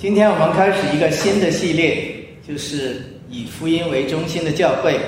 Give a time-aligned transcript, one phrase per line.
[0.00, 4.98] 今天我们开始一个新的系列，就是以福音为中心的教会。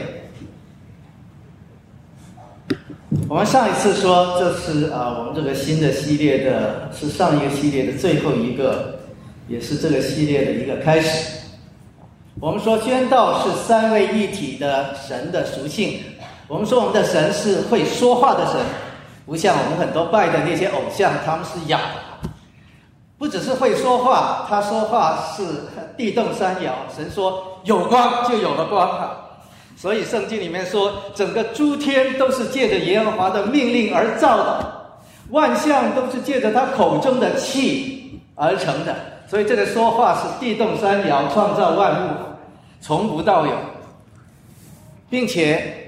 [3.26, 9.00] 我们上一次说，这是啊，我们这个新的系列的，是上一个系列的最后一个，
[9.48, 11.38] 也是这个系列的一个开始。
[12.38, 16.00] 我们说宣道是三位一体的神的属性。
[16.48, 18.56] 我们说我们的神是会说话的神，
[19.24, 22.01] 不像我们很多拜的那些偶像，他们是哑的。
[23.22, 25.44] 不只是会说话，他说话是
[25.96, 26.72] 地动山摇。
[26.92, 29.16] 神说有光就有了光哈，
[29.76, 34.98] 所以圣经里面说，整个诸天都是借着耶和华的命令而造的，
[35.30, 38.92] 万象都是借着他口中的气而成的。
[39.28, 42.10] 所以这个说话是地动山摇，创造万物，
[42.80, 43.52] 从无到有，
[45.08, 45.78] 并且。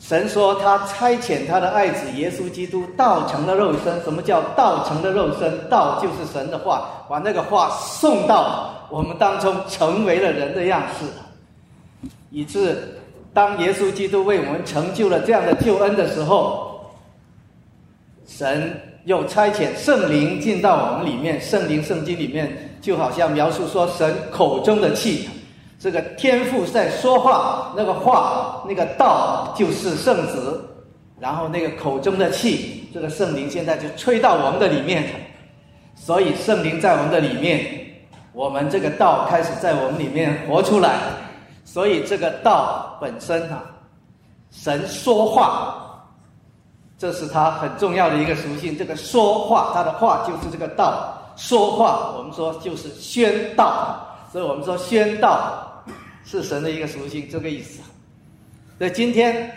[0.00, 4.00] 神说他差遣他的爱子耶稣基督道成了肉身。
[4.04, 5.68] 什么叫道成了肉身？
[5.68, 11.04] 道就是神的话，把那个话送到我们当中，成为了人的样式，
[12.30, 12.96] 以致
[13.34, 16.80] 当耶稣基督为我们成就了这样的救恩的时候，
[18.26, 21.40] 神又差遣圣灵进到我们里面。
[21.40, 25.28] 圣灵圣经里面就好像描述说，神口中的气。
[25.78, 30.60] 这个天父在说话，那个话，那个道就是圣子，
[31.20, 35.04] 然后那个口中的气，这个圣灵现在就吹到我们的里面，
[35.94, 37.62] 所以圣灵在我们的里面，
[38.32, 40.98] 我们这个道开始在我们里面活出来，
[41.64, 43.62] 所以这个道本身哈，
[44.50, 46.02] 神说话，
[46.98, 48.76] 这是他很重要的一个属性。
[48.76, 55.64] 这个说话，他的话就是这个道，说话我们说就是宣道，所以我们说宣道。
[56.30, 57.80] 是神的一个属性，这个意思。
[58.76, 59.50] 所以今天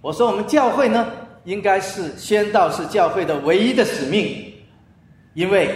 [0.00, 1.06] 我说，我们教会呢，
[1.44, 4.52] 应该是宣道是教会的唯一的使命，
[5.34, 5.72] 因为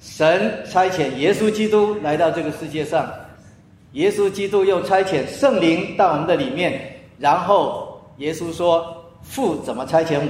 [0.00, 3.10] 神差遣耶稣基督来到这个世界上，
[3.92, 10.20] 耶稣基督又差遣圣灵到我们的里面，然后耶稣说：“父怎么差遣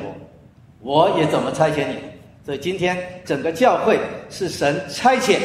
[0.81, 1.97] 我，我也怎么差遣你。”
[2.47, 3.99] 所以今天整个教会
[4.31, 5.41] 是神差遣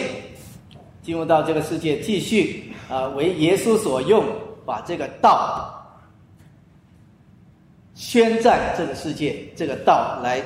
[1.07, 2.73] 进入到这个世界，继续。
[2.90, 4.25] 啊，为耶稣所用，
[4.66, 5.73] 把这个道
[7.95, 10.41] 宣在这个世界，这个道来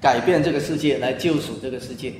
[0.00, 2.12] 改变这个世界，来救赎这个世界。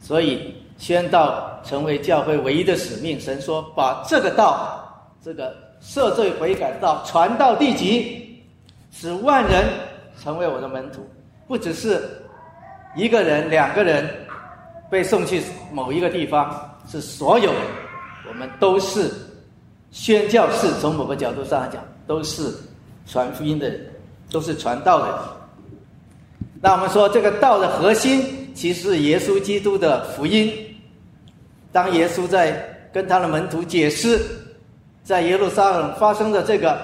[0.00, 3.20] 所以宣道成为教会唯一的使命。
[3.20, 8.42] 神说：“把这个道，这个赦罪悔改的道传到地极，
[8.90, 9.64] 使万人
[10.20, 11.08] 成为我的门徒。
[11.46, 12.02] 不只是
[12.96, 14.10] 一个人、两个人
[14.90, 15.40] 被送去
[15.72, 17.52] 某一个地方，是所有。”
[18.26, 19.12] 我们都是
[19.90, 22.50] 宣教士，从某个角度上来讲，都是
[23.06, 23.86] 传福音的人，
[24.30, 25.18] 都是传道的人。
[26.62, 30.50] 那我们说，这个道的核心，其实是耶稣基督的福音。
[31.70, 34.18] 当耶稣在跟他的门徒解释，
[35.02, 36.80] 在耶路撒冷发生的这个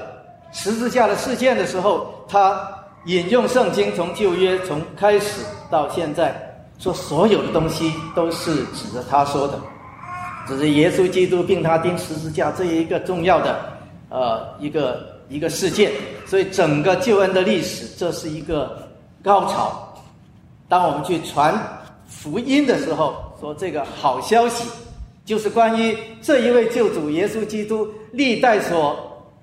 [0.53, 2.61] 十字架的事件的时候，他
[3.07, 6.35] 引用圣经，从旧约从开始到现在，
[6.79, 9.59] 说所有的东西都是指着他说的。
[10.47, 13.61] 只是耶稣基督并他钉十字架这一个重要的，
[14.09, 15.93] 呃，一个一个事件，
[16.27, 18.89] 所以整个救恩的历史，这是一个
[19.23, 19.87] 高潮。
[20.69, 21.55] 当我们去传
[22.07, 24.69] 福音的时候，说这个好消息，
[25.25, 28.97] 就是关于这一位救主耶稣基督历代所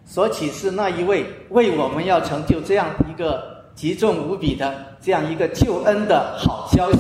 [0.05, 6.99] 所启示那一位为我们要成就这样一个极重无比的这样一个救恩的好消息，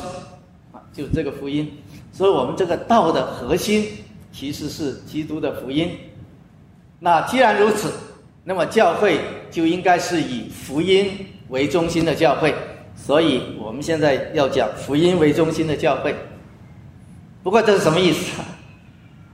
[0.71, 1.69] 啊，就这个福音。
[2.17, 3.85] 所以我们这个道的核心
[4.31, 5.91] 其实是基督的福音。
[6.99, 7.91] 那既然如此，
[8.43, 9.19] 那么教会
[9.51, 11.11] 就应该是以福音
[11.49, 12.51] 为中心的教会。
[12.95, 16.15] 所以我们现在要讲福音为中心的教会。
[17.43, 18.41] 不过这是什么意思？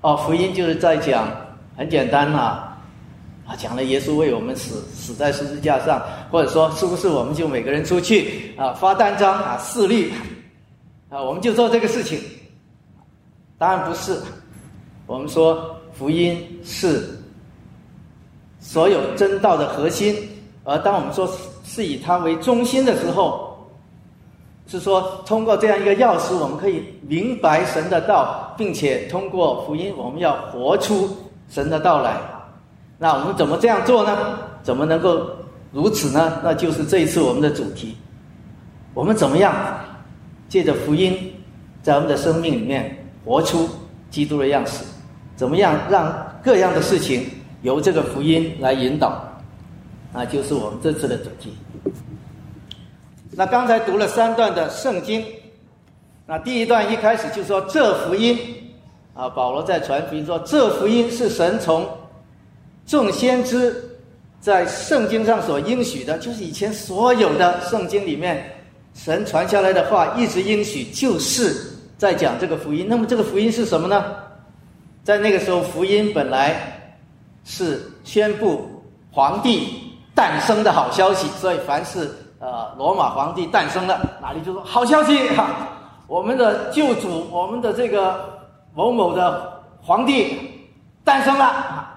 [0.01, 1.25] 哦，福音就是在讲
[1.77, 2.37] 很简单呐，
[3.47, 10.11] 啊，讲了耶稣为我们死，死在十字架上，或者说是不是我们就每个人出去啊发单张啊示律
[11.07, 12.19] 啊，我们就做这个事情。
[13.63, 14.19] 当然不是，
[15.07, 17.01] 我们说福音是
[18.59, 20.13] 所有真道的核心，
[20.65, 21.25] 而当我们说
[21.63, 23.57] 是以它为中心的时候，
[24.67, 31.09] 是说通过这样一个钥匙，我们可以明白神的道，并且通过福音，我们要活出
[31.47, 32.17] 神的道来。
[32.97, 34.39] 那我们怎么这样做呢？
[34.61, 35.25] 怎么能够
[35.71, 36.41] 如此呢？
[36.43, 37.95] 那就是这一次我们的主题：
[38.93, 39.55] 我们怎么样
[40.49, 41.33] 借着福音，
[41.81, 42.99] 在我们的生命里面。
[43.25, 43.69] 活出
[44.09, 44.83] 基督的样式，
[45.35, 47.25] 怎么样让各样的事情
[47.61, 49.23] 由这个福音来引导？
[50.13, 51.53] 那就是我们这次的主题。
[53.31, 55.25] 那刚才读了三段的圣经，
[56.27, 58.37] 那第一段一开始就说这福音
[59.15, 61.89] 啊，保罗在传福音说，这福音是神从
[62.85, 63.75] 众先知
[64.39, 68.45] 在圣经上所应许的，就是以前所有的圣经里面
[68.93, 71.72] 神传下来的话，一直应许，就是
[72.03, 72.85] 在讲这个福音。
[72.89, 74.03] 那么这个福音是什么呢？
[75.05, 76.53] 在那个时候，福音本来
[77.45, 85.47] 是宣布皇帝诞生的好消息，所以凡是呃罗马皇帝诞生了，哪里就说好消息哈，
[86.07, 88.37] 我们的救主，我们的这个
[88.73, 90.37] 某某的皇帝
[91.05, 91.89] 诞生了啊。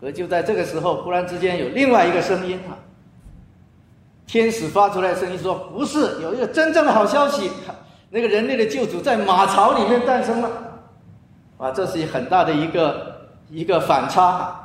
[0.00, 2.74] 可就在这个时候，忽然之间有另外一个声音啊，
[4.26, 7.50] 天使发出来声音说：“不是，有一个真正的好消息，
[8.10, 10.50] 那个人类的救主在马槽里面诞生了。”
[11.56, 14.56] 啊，这是很大的一个一个反差。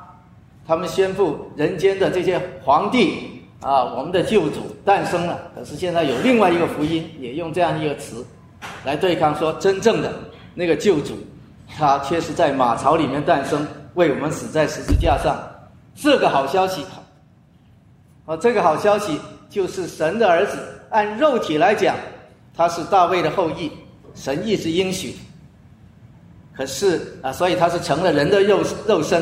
[0.68, 5.38] 他们宣布人间的这些皇帝啊，我们的救主诞生了。
[5.53, 8.25] 可是现在有另外一个福音，也用这样一个词
[8.83, 10.12] 来对抗，说真正的
[10.56, 11.13] 那个救主，
[11.77, 15.38] 他却是在马槽里面诞生，为我们死在十字架上。
[15.94, 16.83] 这个好消息，
[18.25, 19.19] 啊，这个好消息
[19.50, 20.57] 就是神的儿子，
[20.89, 21.95] 按肉体来讲，
[22.56, 23.72] 他是大卫的后裔，
[24.13, 25.16] 神一直应许。
[26.54, 29.22] 可是啊，所以他是成了人的肉肉身。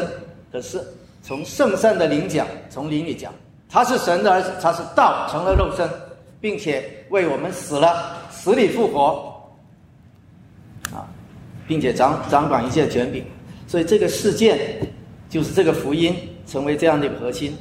[0.51, 0.79] 可是
[1.23, 3.33] 从圣善的灵讲，从灵里讲，
[3.67, 5.89] 他是神的儿子，他是道成了肉身，
[6.39, 9.51] 并且为我们死了，死里复活，
[10.93, 11.09] 啊，
[11.67, 13.25] 并且掌掌管一切权柄。
[13.67, 14.59] 所以这个事件
[15.27, 16.15] 就是这个福音
[16.45, 17.57] 成为这样的一个核心。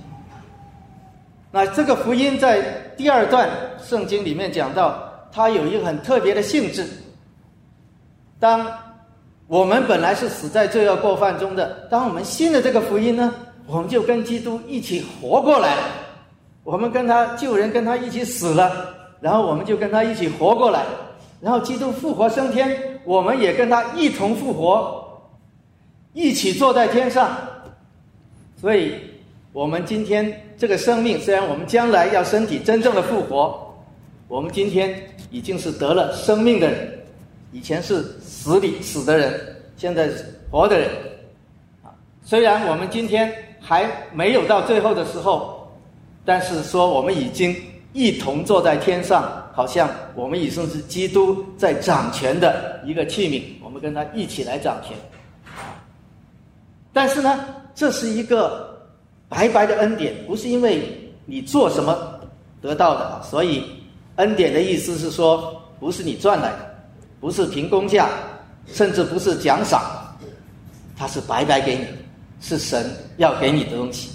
[1.50, 2.60] 那这个福音在
[2.96, 3.48] 第二段
[3.82, 6.86] 圣经里面讲到，它有一个很特别的性质，
[8.38, 8.66] 当。
[9.48, 13.34] 我们本来是死在罪恶过犯中的，当我们信了这个福音呢，
[13.66, 15.76] 我们就跟基督一起活过来。
[16.64, 20.86] 我们跟他救人，跟他一起死了，然后我们就跟他一起活过来。
[21.38, 25.22] 然后基督复活升天，我们也跟他一同复活，
[26.14, 27.36] 一起坐在天上。
[28.58, 28.94] 所以，
[29.52, 33.71] 我们今天这个生命，虽然我们将来要身体真正的复活，
[34.32, 34.98] 我们今天
[35.30, 36.98] 已经是得了生命的人，
[37.52, 38.02] 以前是。
[38.22, 39.38] 死里死的人，
[39.76, 40.88] 现在是活的人，
[41.84, 41.92] 啊，
[42.24, 45.70] 虽然我们今天还没有到最后的时候，
[46.24, 47.54] 但是说我们已经
[47.92, 54.96] 一同坐在天上，好像我们已经是基督在掌权的一个器皿，我们跟他一起来掌权。
[56.90, 57.38] 但是呢，
[57.76, 58.82] 这是一个
[59.28, 60.82] 白白的恩典，不是因为
[61.26, 62.18] 你做什么
[62.60, 63.62] 得到的，所以
[64.16, 66.74] 恩典的意思是说，不是你赚来的，
[67.20, 68.08] 不是凭工价。
[68.72, 69.82] 甚至不是奖赏，
[70.96, 71.84] 它是白白给你，
[72.40, 74.08] 是神要给你的东西。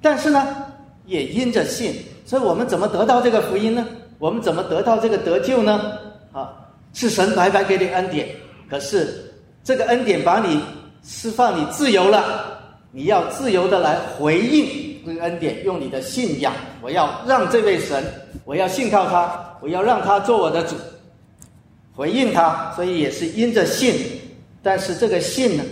[0.00, 0.56] 但是呢，
[1.04, 1.94] 也因着信，
[2.24, 3.86] 所以我们怎么得到这个福音呢？
[4.18, 5.98] 我们怎么得到这个得救呢？
[6.32, 6.54] 啊，
[6.94, 8.26] 是神白白给你恩典。
[8.68, 9.30] 可是
[9.62, 10.58] 这个恩典把你
[11.04, 12.62] 释放，你自由了，
[12.92, 18.04] 你要自由的来回应这个恩典，用你的信仰，我要让这位神，
[18.44, 20.76] 我要信靠他，我要让他做我的主。
[21.94, 23.94] 回应他，所以也是因着信，
[24.62, 25.64] 但是这个信呢，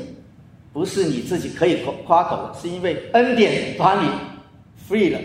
[0.73, 4.09] 不是你自己可以夸夸口的，是因为恩典把你
[4.89, 5.19] free 了，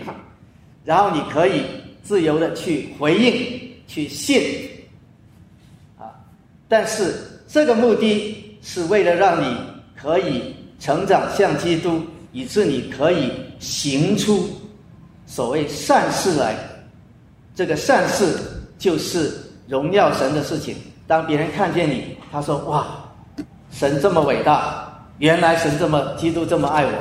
[0.84, 1.62] 然后你可以
[2.02, 4.40] 自由的去回应、去信，
[5.98, 6.08] 啊，
[6.66, 7.14] 但是
[7.46, 9.56] 这个目的是为了让你
[9.94, 12.00] 可以成长像基督，
[12.36, 14.46] 以致你可以行出
[15.24, 16.54] 所谓善事来，
[17.54, 18.36] 这个善事
[18.78, 19.32] 就是。
[19.68, 20.76] 荣耀神的事情，
[21.08, 22.86] 当别人看见你，他说：“哇，
[23.72, 26.92] 神这么伟大，原来神这么，基督这么爱我，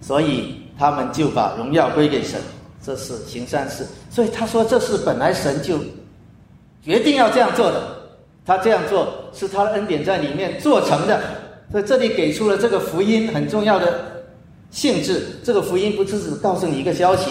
[0.00, 2.40] 所以他们就把荣耀归给神，
[2.82, 3.86] 这是行善事。
[4.10, 5.78] 所以他说，这是本来神就
[6.82, 7.86] 决定要这样做的，
[8.44, 11.22] 他这样做是他的恩典在里面做成的。
[11.70, 14.17] 所以这里给出了这个福音很重要的
[14.70, 15.22] 性质。
[15.42, 17.30] 这个福音不只是告诉你一个消息，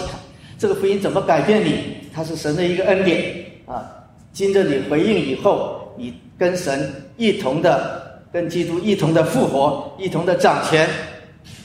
[0.58, 1.96] 这个福音怎么改变你？
[2.14, 3.34] 它是神的一个恩典
[3.66, 3.94] 啊。”
[4.30, 10.88] 经着你回应以后，你跟神一同的，跟基督一同的复活，一同的掌权，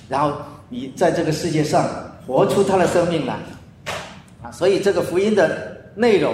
[0.09, 0.33] 然后
[0.69, 1.87] 你在这个世界上
[2.25, 3.37] 活出他的生命来，
[4.41, 4.49] 啊！
[4.51, 6.33] 所以这个福音的内容，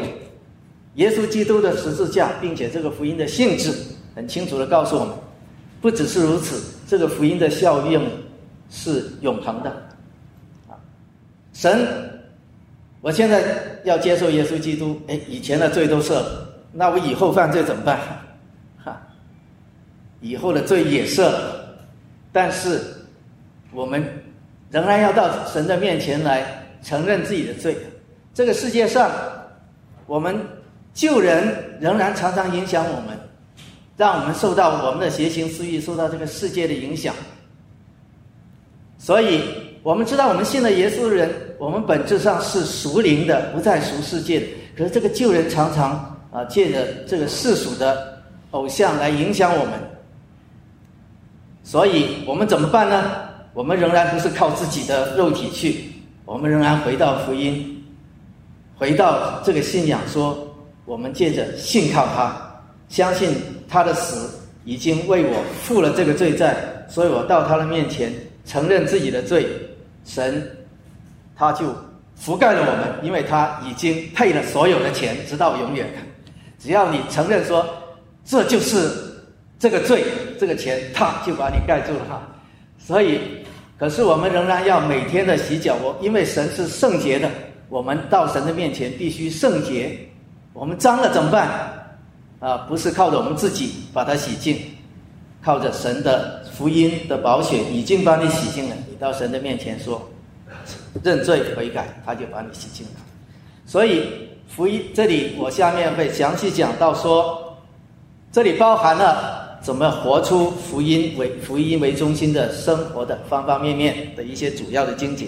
[0.95, 3.73] 耶稣基督的十字架，并且这个福音的性质
[4.15, 5.13] 很清楚的告诉我们，
[5.81, 8.03] 不只是如此，这个福音的效用
[8.69, 9.69] 是永恒的，
[10.67, 10.77] 啊！
[11.53, 11.87] 神。
[13.01, 13.41] 我现在
[13.85, 17.97] 要接受耶稣基督，哎，以前的罪都赦了，那我以后犯罪怎么办？
[18.83, 19.01] 哈，
[20.19, 21.77] 以后的罪也赦了，
[22.33, 22.81] 但是
[23.71, 24.03] 我们
[24.69, 26.45] 仍然要到神的面前来
[26.83, 27.77] 承认自己的罪。
[28.33, 29.09] 这个世界上，
[30.05, 30.37] 我们
[30.93, 33.17] 救人仍然常常影响我们，
[33.95, 37.15] 让我们受到我们的邪情私欲，受到这个世界的影响。
[38.99, 39.41] 所以，
[39.81, 44.45] 我们知道我们信了耶稣的人，我们本质上是属灵的，不再属世界的。
[44.77, 45.91] 可是这个旧人常常
[46.31, 49.73] 啊，借着这个世俗的偶像来影响我们。
[51.63, 53.11] 所以我们怎么办呢？
[53.53, 55.85] 我们仍然不是靠自己的肉体去，
[56.25, 57.83] 我们仍然回到福音，
[58.75, 60.37] 回到这个信仰，说
[60.85, 62.35] 我们借着信靠他，
[62.89, 63.29] 相信
[63.67, 64.29] 他的死
[64.65, 66.55] 已经为我付了这个罪债，
[66.89, 68.11] 所以我到他的面前
[68.45, 69.47] 承认自己的罪，
[70.05, 70.49] 神
[71.35, 71.67] 他就
[72.19, 75.87] 覆盖了我们，因为他已经配了所有的钱，直到永远。
[76.57, 77.65] 只要你承认说
[78.25, 78.89] 这就是
[79.57, 80.03] 这个罪，
[80.39, 82.21] 这个钱他就把你盖住了哈。
[82.77, 83.19] 所以，
[83.77, 85.75] 可是我们仍然要每天的洗脚。
[85.81, 87.29] 我因为神是圣洁的，
[87.69, 89.97] 我们到神的面前必须圣洁。
[90.53, 91.47] 我们脏了怎么办？
[92.39, 94.59] 啊，不是靠着我们自己把它洗净，
[95.41, 98.75] 靠着神的福音的宝血已经把你洗净了。
[98.89, 100.05] 你到神的面前说
[101.01, 102.91] 认罪悔改，他就把你洗净了。
[103.65, 104.09] 所以
[104.45, 107.57] 福音这里我下面会详细讲到说，
[108.29, 109.39] 这里包含了。
[109.61, 115.27] 怎么活出福音为福音为中心的生活的方方面面的一些主要的经节。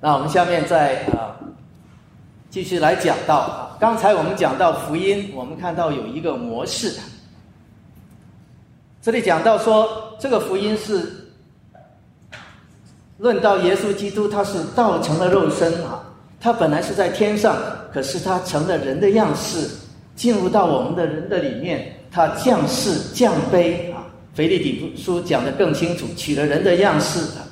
[0.00, 1.38] 那我们下面再啊
[2.50, 6.92] 继续来讲到啊，刚才我们讲到福音，我们看到有一个模式。
[9.02, 11.10] 这里讲到说，这个福音是
[13.18, 16.00] 论到耶稣基督，他是道成了肉身啊，
[16.40, 17.56] 他本来是在天上，
[17.92, 19.68] 可是他成了人的样式，
[20.14, 21.92] 进入到我们的人的里面。
[22.12, 24.04] 他降世降卑啊，
[24.34, 27.42] 腓利比书讲的更清楚，取了人的样式啊，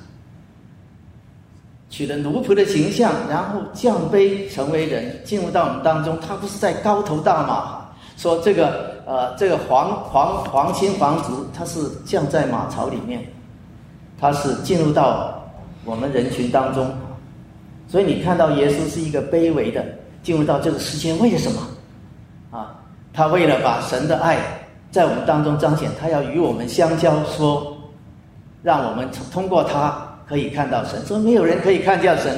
[1.88, 6.16] 取了奴仆的形象，然后降卑成为人，进入到我们当中。
[6.20, 7.79] 他不是在高头大马，
[8.20, 13.24] 说这个呃这个皇皇皇亲皇族，他是降在马槽里面，
[14.20, 15.42] 他是进入到
[15.86, 16.86] 我们人群当中。
[17.88, 19.82] 所以你看到耶稣是一个卑微的
[20.22, 21.62] 进入到这个世界，为了什么
[22.50, 22.76] 啊？
[23.10, 24.36] 他为了把神的爱
[24.90, 27.74] 在我们当中彰显，他要与我们相交，说
[28.62, 31.02] 让我们通过他可以看到神。
[31.06, 32.36] 说没有人可以看见神，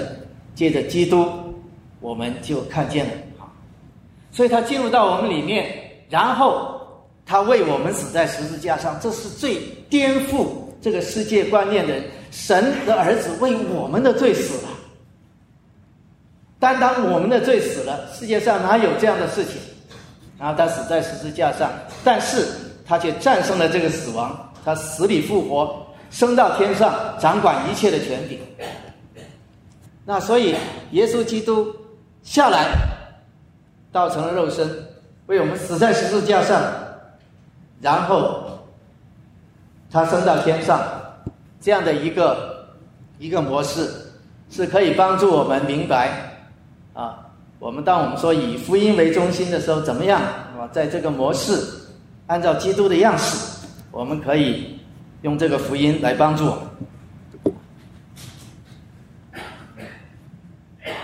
[0.55, 1.29] 借着基督
[1.99, 3.13] 我们就看见了。
[4.33, 5.73] 所以他进入到我们里面，
[6.09, 6.81] 然后
[7.25, 10.47] 他为我们死在十字架上，这是最颠覆
[10.81, 11.95] 这个世界观念的。
[12.31, 14.71] 神的儿子为我们的罪死了，
[16.59, 18.09] 担当我们的罪死了。
[18.15, 19.61] 世界上哪有这样的事情？
[20.39, 21.71] 然后他死在十字架上，
[22.03, 22.49] 但是
[22.87, 28.39] 他却战胜了这个死亡，他死里复活，升到天上，掌管一切的权柄。
[30.07, 30.55] 那所以
[30.93, 31.71] 耶稣基督
[32.23, 32.67] 下来，
[33.93, 34.69] 道成了肉身，
[35.27, 36.61] 为我们死在十字架上，
[37.81, 38.59] 然后
[39.91, 40.81] 他升到天上，
[41.61, 42.67] 这样的一个
[43.19, 43.89] 一个模式，
[44.51, 46.09] 是可以帮助我们明白
[46.95, 47.19] 啊。
[47.59, 50.21] 我们当我们说以福音为中心的时候，怎么样？
[50.59, 51.63] 啊，在这个模式，
[52.27, 54.81] 按照基督的样式，我们可以
[55.21, 56.61] 用这个福音来帮助我们。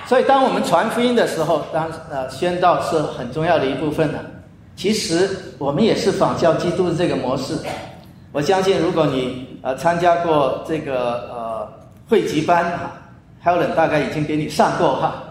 [0.09, 4.19] 所以，当我们传福音的时候，当呃宣道是很重要的一部分的。
[4.75, 7.55] 其实，我们也是仿效基督的这个模式。
[8.33, 11.69] 我相信，如果你呃参加过这个呃
[12.09, 12.93] 汇集班哈
[13.45, 15.25] ，Helen 大概已经给你上过哈。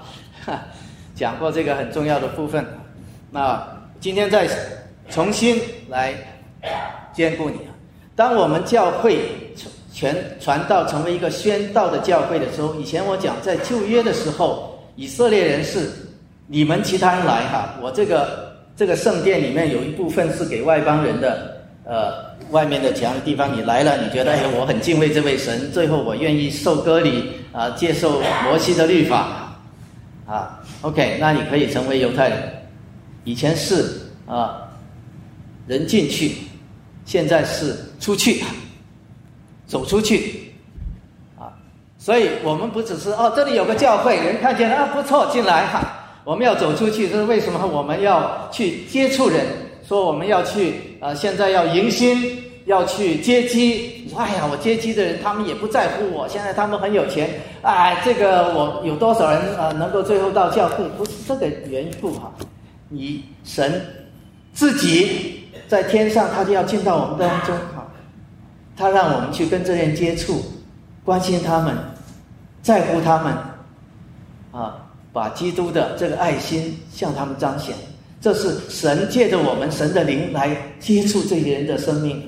[1.16, 2.64] 讲过这个很重要的部分，
[3.32, 3.60] 那
[4.00, 4.48] 今天再
[5.10, 6.14] 重新来
[7.14, 7.58] 兼顾你。
[8.16, 9.28] 当我们教会
[9.98, 15.90] 全传道成为一个宣道的教会的时候，以前我讲在旧约的时候，以色列人是
[16.46, 22.14] 你们其他人来哈，我这个这个圣殿里面有一部分是给外邦人的，呃，
[22.52, 29.58] 外面的墙的地方你来了，你觉得哎，我很敬畏这位神，最后我愿意受割礼啊，接受摩西的律法。
[30.28, 32.38] 啊，OK，那你可以成为犹太人。
[33.24, 34.62] 以前是啊，
[35.66, 36.36] 人进去，
[37.04, 38.44] 现在是出去，
[39.68, 40.52] 走出去，
[41.38, 41.54] 啊，
[42.00, 45.94] 所以我们不只是哦，这里有个教会，人看见了啊，不错，进来哈。
[46.24, 47.66] 我们要走出去，这是为什么？
[47.68, 49.46] 我们要去接触人，
[49.88, 52.48] 说我们要去啊，现在要迎新。
[52.68, 57.30] 要去接机，你说哎呀，我接机的人他们也不在乎我，现在他们很有钱，
[57.62, 60.84] 哎，这个我有多少人啊能够最后到教会？
[60.98, 62.30] 不是这个缘故哈，
[62.90, 63.82] 你神
[64.52, 67.88] 自己在天上，他就要进到我们当中哈，
[68.78, 70.44] 他让我们去跟这些人接触，
[71.04, 71.76] 关心他们，
[72.62, 73.34] 在乎他们，
[74.52, 74.78] 啊，
[75.12, 77.76] 把基督的这个爱心向他们彰显。
[78.22, 82.22] 这是神借着我们神的灵来接触这些人的生命。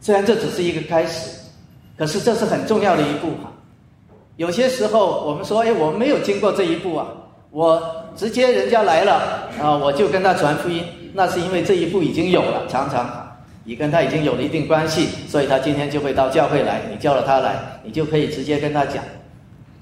[0.00, 1.30] 虽然这只是一个开始，
[1.96, 3.30] 可是这是很重要的一步。
[4.36, 7.06] 有些时候我们说，哎，我没有经过这一步啊，
[7.50, 7.82] 我
[8.14, 13.27] 直接人家来了啊，我就跟他传福音，那是因为这一步已经有了，常常。
[13.68, 16.80] 你跟他已经有了一定关系，所以他今天就会到教会来。
[16.90, 19.04] 你叫了他来，你就可以直接跟他讲。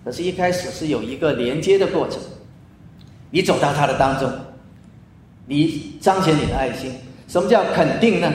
[0.04, 2.18] 可是，一开始是有一个连接的过程。
[3.30, 4.28] 你走到他的当中，
[5.46, 6.92] 你彰显你的爱心。
[7.28, 8.32] 什么叫肯定呢？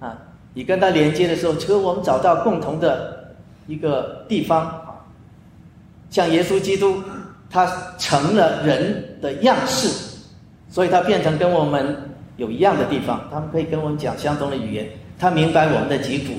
[0.00, 0.16] 啊，
[0.54, 3.34] 你跟他连接的时候，就我们找到共同的
[3.66, 4.80] 一个地方。
[6.08, 7.02] 像耶稣基督，
[7.50, 9.90] 他成了人的样式，
[10.70, 11.94] 所以他变成跟我们。
[12.36, 14.88] 有一样的地方，他们可以跟我们讲相同的语言，
[15.18, 16.34] 他明白我们的疾苦，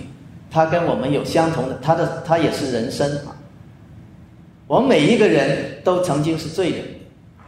[0.50, 3.36] 他跟我们有相同的，他的他也是人生啊。
[4.68, 6.84] 我们每一个人都曾经是罪人，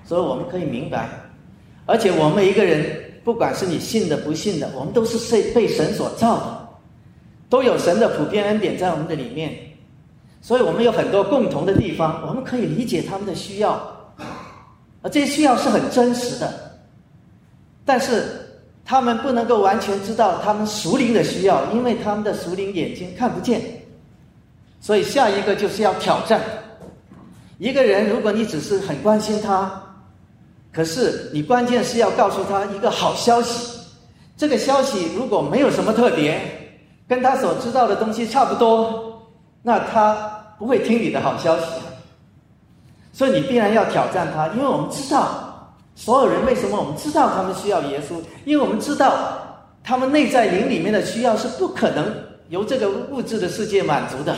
[0.06, 1.10] 所以我们可以明白，
[1.86, 2.86] 而且我们每一个人，
[3.24, 6.70] 不管是你信的不信的，我们都是被被神所造的，
[7.50, 9.54] 都有神的普遍恩典在我们的里面，
[10.42, 13.80] 所以我们有很多共同的地方，我们可以理解他们的需要，
[15.02, 16.52] 而这些需要是很真实的。
[17.86, 18.39] 但是
[18.90, 23.62] 他们不能够完全知道他们熟灵的需要，因为他们的熟灵眼睛看不见。
[24.82, 26.42] 所以下一个就是要挑战
[27.60, 29.80] 一个人，如果你只是很关心他，
[30.74, 33.80] 可是你关键是要告诉他一个好消息。
[34.36, 36.42] 这个消息如果没有什么特别，
[37.08, 39.22] 跟他所知道的东西差不多，
[39.62, 40.16] 那他
[40.58, 41.66] 不会听你的好消息。
[43.14, 45.46] 所以你必然要挑战他，因为我们知道。
[46.00, 48.16] 所有人为什么我们知道他们需要耶稣？
[48.46, 49.38] 因为我们知道
[49.84, 52.10] 他们内在灵里面的需要是不可能
[52.48, 54.34] 由这个物质的世界满足的。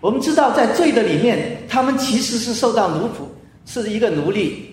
[0.00, 3.26] 我们知道在罪的里面，他们其实是受到奴仆，
[3.66, 4.70] 是一个奴隶。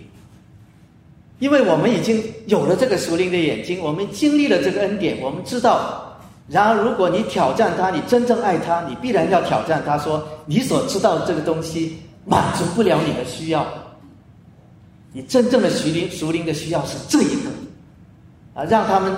[1.40, 6.18] 因为我们已经有了这个属灵的眼睛，我们经历了这个恩典，我们知道。
[6.48, 13.68] 然而，如果你挑战他，你真正爱他，你必然要挑战他说：你所知道的这个东西满足不了你的需要。
[15.14, 17.50] 你真正的属灵属灵的需要是这一个，
[18.54, 19.14] 啊，让他们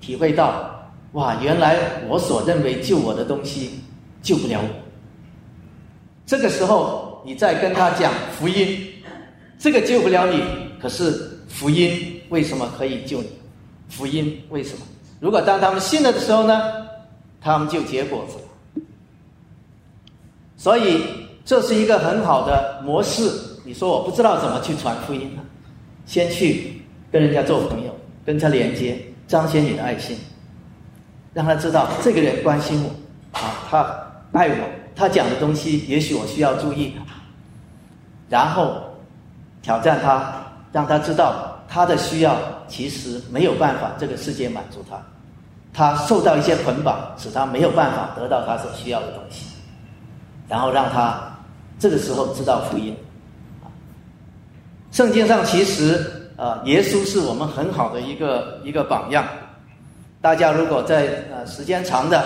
[0.00, 1.78] 体会到，哇，原来
[2.08, 3.80] 我所认为救我的东西
[4.22, 4.68] 救不了我。
[6.24, 8.88] 这个时候，你再跟他讲福音，
[9.58, 10.40] 这个救不了你，
[10.80, 13.28] 可是福音为什么可以救你？
[13.88, 14.86] 福音为什么？
[15.18, 16.62] 如果当他们信了的时候呢，
[17.40, 18.84] 他们就结果子了。
[20.56, 21.02] 所以
[21.44, 23.28] 这是一个很好的模式。
[23.64, 25.42] 你说我不知道怎么去传福音呢？
[26.04, 27.94] 先去跟人家做朋友，
[28.26, 28.98] 跟他连接，
[29.28, 30.18] 彰显你的爱心，
[31.32, 33.78] 让他知道这个人关心我，啊，他
[34.32, 36.92] 爱我，他讲的东西也许我需要注意，
[38.28, 38.82] 然后
[39.62, 45.00] 挑战他，让他知道他的需要其实没有办法这个世界满足他，
[45.72, 49.46] 他受到一些捆绑，使他没有办法得到他所需要的东西，
[50.48, 51.32] 然后让他
[51.78, 52.96] 这个时候知道福音。
[54.92, 56.04] 圣经上其实
[56.36, 59.26] 啊，耶稣是我们很好的一个一个榜样。
[60.20, 62.22] 大家如果在呃时间长的，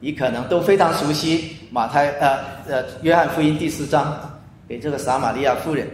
[0.00, 4.18] 你可能都非常熟悉马太呃呃约翰福音第四章，
[4.66, 5.86] 给这个撒玛利亚妇人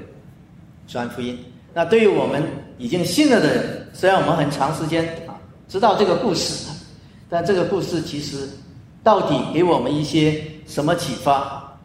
[0.87, 1.37] 传福音。
[1.75, 2.41] 那对于我们
[2.79, 5.35] 已经信了的人，虽然我们很长时间啊
[5.67, 6.71] 知道这个故事，
[7.29, 8.49] 但这个故事其实
[9.03, 11.77] 到底给我们一些什么启发？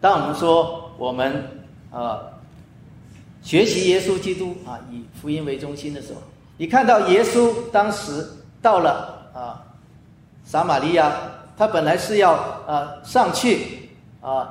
[0.00, 1.42] 当我们说我们
[1.90, 2.33] 呃。
[3.44, 6.20] 学习耶稣基督啊，以福音为中心的时候，
[6.56, 8.26] 你看到耶稣当时
[8.62, 9.60] 到了啊
[10.44, 11.12] 撒玛利亚，
[11.56, 12.32] 他本来是要
[12.66, 13.88] 呃上去
[14.22, 14.48] 啊，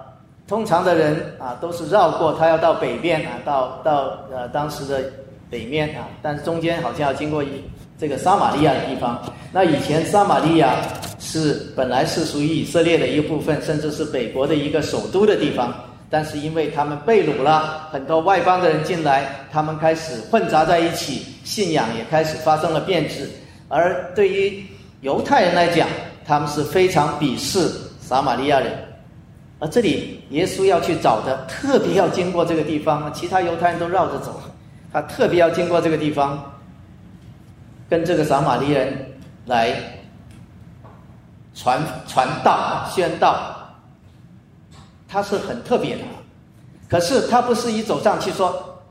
[0.48, 5.04] 通常的人啊都是绕过，他要到北边啊，到到呃当时的
[5.50, 7.64] 北面啊，但是中间好像要经过一
[8.00, 9.20] 这个撒玛利亚的地方。
[9.52, 10.76] 那以前撒玛利亚
[11.20, 15.74] 是本来是属于以色列的一部分，甚至是北国的一个首都的地方。
[16.14, 23.28] 但是因为他们被掳了，很多外邦的人进来，他们开始混杂在一起，信仰也开始发生了变质。
[23.68, 24.64] 而对于
[25.02, 25.88] 犹太人来讲，
[26.24, 27.68] 他们是非常鄙视
[28.00, 28.72] 撒玛利亚人。
[29.58, 34.40] 而这里耶稣要去找的，特别要经过这个地方，其他犹太人都绕着走，
[34.92, 36.54] 他特别要经过这个地方，
[37.90, 39.14] 跟这个撒玛利亚人
[39.48, 39.74] 来
[41.56, 43.63] 传传道、宣道。
[45.14, 46.02] 他是很特别的，
[46.90, 48.82] 可是他不是一走上去说：“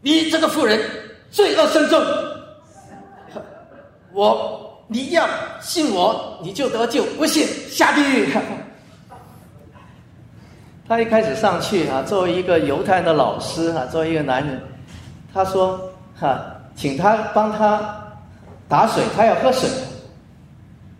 [0.00, 0.80] 你这个妇人
[1.30, 2.02] 罪恶深重，
[4.14, 5.28] 我你要
[5.60, 8.32] 信我你就得救，不信下地狱。
[10.88, 14.58] ”他一开始上去啊，作为一个犹太的老师啊，作为一个男人，
[15.34, 15.78] 他说
[16.18, 16.40] ：“哈，
[16.74, 18.02] 请他帮他
[18.66, 19.68] 打水，他要喝水。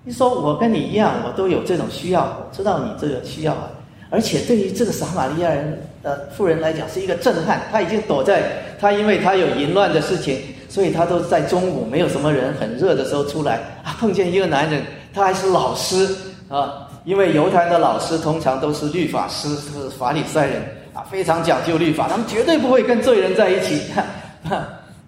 [0.05, 3.71] 你说我跟你一样，我都有这种需要，我知道你这个需要啊。
[4.09, 7.61] 而且对于这个撒玛利亚人的妇人来讲，是一个震撼。
[7.73, 8.43] 他已经躲在
[8.79, 16.09] 他，因为他有淫乱的事情，所以他都在中午没有什么人很热的时候出来啊，碰见一个男人，他还是老师
[16.49, 20.63] 啊，因为犹太的老师通常都是律法师，是法理赛人
[20.95, 23.83] 啊，非常讲究律法，他们绝对不会跟罪人在一起。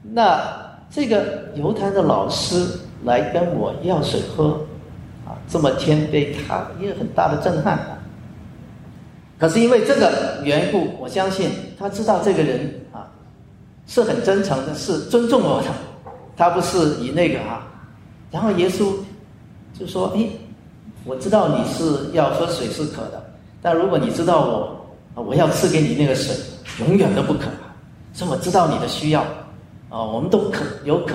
[0.02, 0.42] 那
[0.90, 2.66] 这个犹太的老师
[3.04, 4.58] 来跟我要水喝
[5.24, 5.36] 啊。
[5.48, 7.97] 这么谦卑，他一个很大的震撼。
[9.38, 13.06] 可是因为这个缘故，我相信他知道这个人啊
[13.86, 15.68] 是很真诚的，是尊重我的，
[16.36, 17.64] 他不是以那个啊。
[18.30, 18.92] 然后耶稣
[19.78, 20.28] 就说：“哎，
[21.04, 24.44] 我知道你是要喝水是渴的，但如果你知道
[25.14, 26.34] 我，我要赐给你那个水，
[26.80, 27.46] 永远都不渴。
[28.12, 29.20] 所以我知道你的需要
[29.88, 31.14] 啊，我们都渴有渴，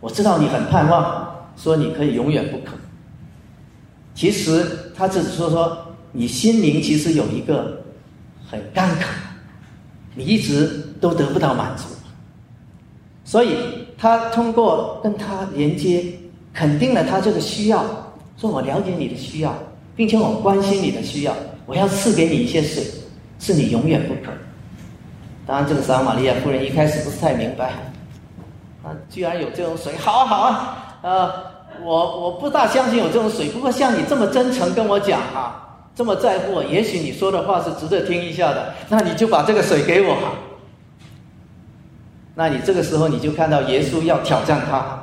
[0.00, 2.76] 我知道你很盼望，说你可以永远不渴。”
[4.12, 5.78] 其实他只是说说，
[6.12, 7.82] 你心灵其实有一个
[8.48, 9.06] 很干渴，
[10.14, 10.66] 你一直
[11.00, 11.84] 都得不到满足，
[13.24, 13.56] 所以
[13.96, 16.04] 他通过跟他连接，
[16.52, 17.84] 肯定了他这个需要，
[18.36, 19.54] 说我了解你的需要，
[19.94, 21.34] 并且我关心你的需要，
[21.66, 22.84] 我要赐给你一些水，
[23.38, 24.32] 是你永远不可。
[25.46, 27.72] 当然，这个撒玛利亚夫人一开始不是太明白，
[28.82, 31.50] 啊，居然有这种水，好啊好啊，呃。
[31.82, 38.72] 我我不大相信有这种水，不过像你这么真诚跟我讲哈，这么在乎我，也许你说的话是值得听一下的。
[38.88, 40.16] 那你就把这个水给我。
[42.34, 44.98] 那你这个时候你就看到耶稣要挑战他，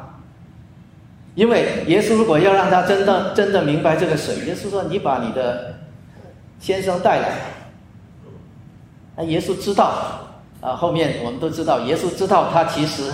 [1.36, 5.76] 因为耶稣如果要让他真的真的明白这个水，耶稣说：“你把你的
[6.60, 7.30] 先生带来。”
[9.15, 9.93] 那耶稣知道
[10.62, 13.12] 啊，后面我们都知道，耶稣知道他其实。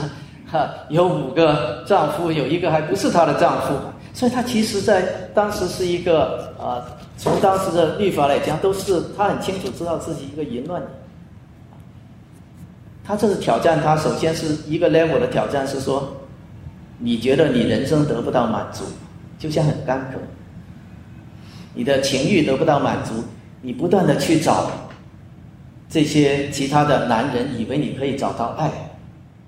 [0.52, 3.74] 哈，有五个丈夫，有一个还不是她的丈夫，
[4.14, 5.02] 所以她其实在
[5.34, 6.86] 当时是一个啊，
[7.24, 10.84] 从当时的律法来讲，都是他很清楚知道自己一个淫乱。
[13.02, 16.18] 他这是挑战他，首先是一个 level 的挑战，是说，
[16.98, 18.84] 你觉得你人生得不到满足，
[19.40, 20.20] 就像很干渴，
[21.74, 23.24] 你的情欲得不到满足，
[23.62, 24.70] 你不断的去找
[25.90, 28.70] 这些其他的男人，以为你可以找到爱。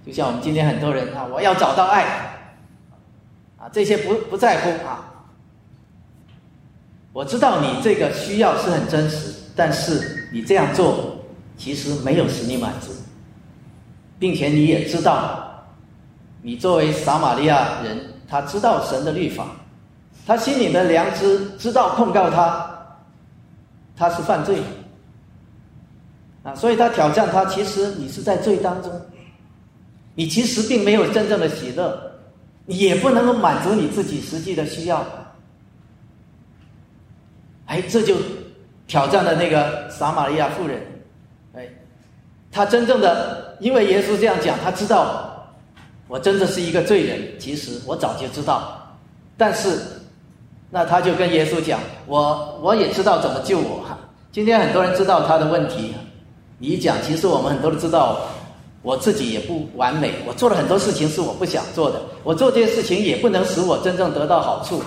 [0.06, 2.04] 就像我们今天很多人啊，我要找到爱，
[3.58, 5.12] 啊，这些不不在乎啊。
[7.16, 11.16] 我知道你这个需要是很真实，但是你这样做
[11.56, 12.92] 其实没有使你满足，
[14.20, 15.66] 并且你也知道，
[16.42, 17.98] 你作为撒玛利亚人，
[18.28, 19.48] 他知道神的律法，
[20.28, 22.70] 他心里的良知知道控告他，
[23.96, 24.58] 他是犯罪，
[26.44, 28.92] 啊，所以他挑战他，其实你是在罪当中。
[30.16, 31.98] 你其实并没有真正的喜乐，
[32.66, 35.02] 你也不能够满足你自己实际的需要。
[37.66, 38.16] 哎，这就
[38.88, 40.80] 挑战了那个撒玛利亚妇人。
[41.54, 41.68] 哎，
[42.52, 45.48] 他真正的，因为耶稣这样讲，他知道
[46.08, 47.22] 我真的是一个罪人。
[47.40, 48.96] 其实我早就知道，
[49.38, 49.80] 但是
[50.70, 53.84] 那他就跟耶稣讲：“我我也知道怎么救我。”
[54.32, 55.94] 今天很多人知道他的问题，
[56.60, 58.20] 你一讲，其实我们很多人知道。
[58.82, 64.80] 我自己也不完美，我做了很多事情是我不想做的，我做这些事情也不能使我真正得到好处。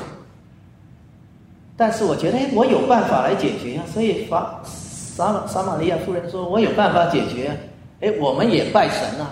[1.78, 3.86] 但是我觉得，哎，我有办法来解决啊！
[3.94, 7.56] 所以法撒玛撒玛利亚夫人说：“我有办法解决。”
[8.02, 9.26] 哎，我们也拜神呐，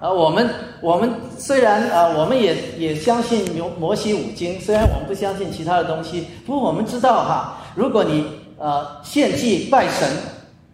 [0.00, 0.48] 啊，我们
[0.82, 8.26] 我们虽然啊，我们也也相信摩摩西五经，虽然我们不相信其他的东西，不过我们知道哈，如果你
[8.58, 10.08] 呃献祭拜神，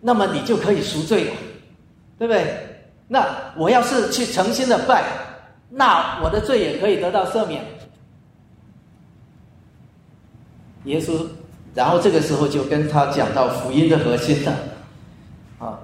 [0.00, 1.32] 那么你就可以赎罪了，
[2.18, 2.44] 对不对？
[3.06, 3.24] 那
[3.56, 5.04] 我要是去诚心的拜，
[5.70, 7.62] 那我的罪也可以得到赦免。
[10.84, 11.26] 耶稣，
[11.74, 14.52] 然后这个时候就跟他讲到福音的核心了，
[15.58, 15.78] 啊，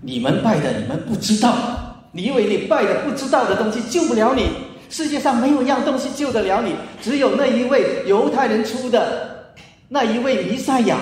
[0.00, 1.54] 你们拜的你们不知道，
[2.12, 4.48] 你以为你拜的不知道的东西救不了你，
[4.88, 9.54] 世界上没有一样东西救得了你，只有那一位犹太人出的
[9.88, 10.98] 那一位弥赛亚，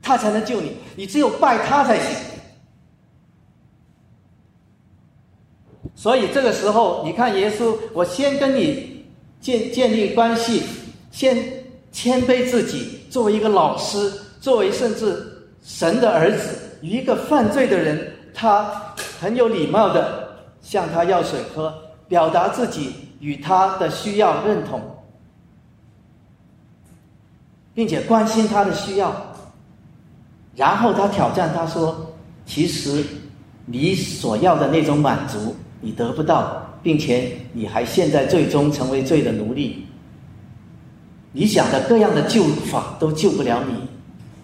[0.00, 2.16] 他才能救你，你只有拜他才行。
[5.94, 9.04] 所以这个时候，你看耶稣，我先跟你
[9.40, 10.62] 建建立关系，
[11.10, 11.36] 先
[12.00, 14.08] 谦卑自己，作为一个老师，
[14.40, 15.20] 作为甚至
[15.64, 18.70] 神的儿子，一个犯罪的人，他
[19.18, 20.28] 很有礼貌的
[20.62, 21.74] 向他要水喝，
[22.06, 24.80] 表达自己与他的需要认同，
[27.74, 29.12] 并且关心他的需要。
[30.54, 32.14] 然后他挑战他说
[32.46, 33.02] ：“其实
[33.66, 39.84] 你所要的那种满足。”你得不到，并且你还陷在最终成为罪的奴隶。
[41.30, 43.74] 你想的各样的救法都救不了你，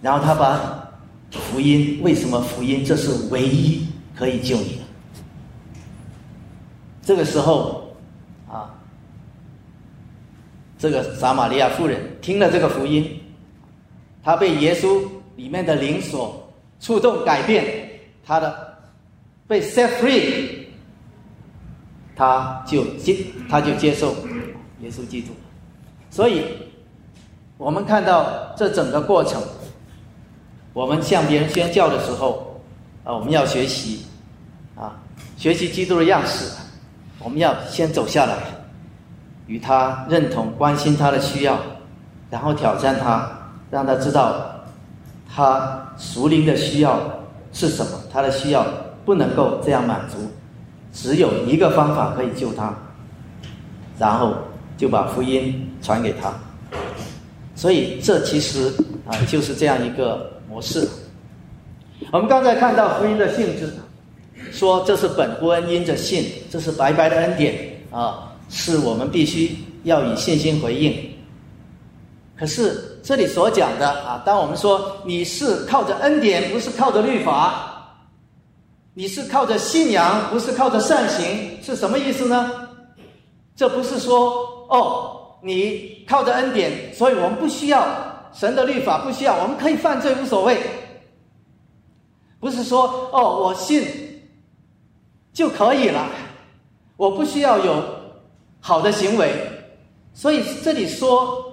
[0.03, 0.93] 然后他把
[1.31, 4.83] 福音，为什么福音这是唯一可以救你的？
[7.03, 7.97] 这个时候，
[8.47, 8.75] 啊，
[10.79, 13.19] 这个撒玛利亚妇人听了这个福音，
[14.23, 15.03] 她被耶稣
[15.37, 17.89] 里面的灵所触动，改变
[18.25, 18.77] 她的
[19.49, 20.67] 被 set free，
[22.15, 23.17] 他就接
[23.49, 24.15] 他就接受
[24.81, 25.29] 耶稣基督，
[26.11, 26.45] 所以。
[27.57, 29.41] 我们看到这整个过程，
[30.73, 32.61] 我们向别人宣教的时候，
[33.05, 34.05] 啊，我们要学习，
[34.77, 34.97] 啊，
[35.37, 36.51] 学习基督的样式，
[37.21, 38.35] 我们要先走下来，
[39.47, 41.57] 与他认同、关心他的需要，
[42.29, 43.31] 然后挑战他，
[43.71, 44.35] 让他知道
[45.33, 46.99] 他属灵的需要
[47.53, 48.67] 是什么，他的需要
[49.05, 50.19] 不能够这样满足，
[50.93, 52.75] 只有一个方法可以救他，
[53.97, 54.35] 然后
[54.77, 56.33] 就把福音传给他。
[57.55, 58.73] 所以这其实
[59.07, 60.89] 啊就是这样一个模式。
[62.13, 63.73] 我们刚才看到福音的性质，
[64.53, 70.95] 说这是本乎恩因着信，这是白白的恩典啊，是我们必须要以信心回应。
[72.37, 77.97] 可是这里所讲的啊，当我们说你是靠着恩典，不是靠着律法，
[78.95, 82.51] 你是靠着信仰，不是靠着善行，是什么意思呢？
[83.55, 85.13] 这不是说哦。
[85.45, 87.87] 你靠着恩典，所以我们不需要
[88.33, 90.59] 神的律法，不需要，我们可以犯罪无所谓。
[92.41, 93.87] 不是说哦，我信
[95.35, 96.07] 就可以了，
[96.97, 97.85] 我不需要有
[98.61, 99.35] 好的行为。
[100.15, 101.45] 所以这里说，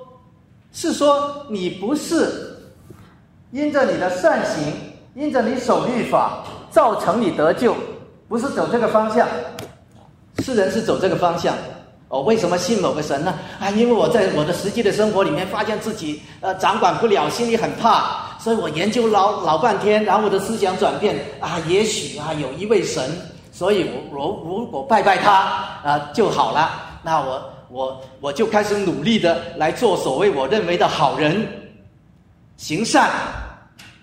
[0.71, 2.57] 是说你不是
[3.51, 4.73] 因着你的善行，
[5.15, 7.75] 因着你守律法，造成你得救，
[8.29, 9.27] 不是走这个方向。
[10.39, 11.53] 世人是走这个方向。
[12.11, 13.33] 我，为什么信某个神呢？
[13.57, 23.09] 啊，因为我在我的实际的生活里面发现自己呃掌管不了，心里很怕，所以我研究老老半天，然后我的思想转变啊，也许啊有一位神，
[23.53, 25.31] 所以我我如果拜拜他
[25.85, 31.47] 啊就好了，那我我我就开始努力的来做所谓我认为的好人，
[32.57, 33.09] 行善，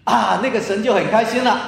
[0.05, 1.61] 啊那个神就很开心了，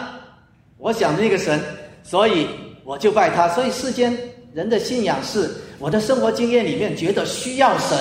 [0.78, 1.62] 我想那个神，
[2.02, 2.48] 所以
[2.82, 4.16] 我就拜他，所以世间。
[4.52, 5.48] 人的信仰是
[5.80, 7.98] 我的生活经验里面觉得需要神，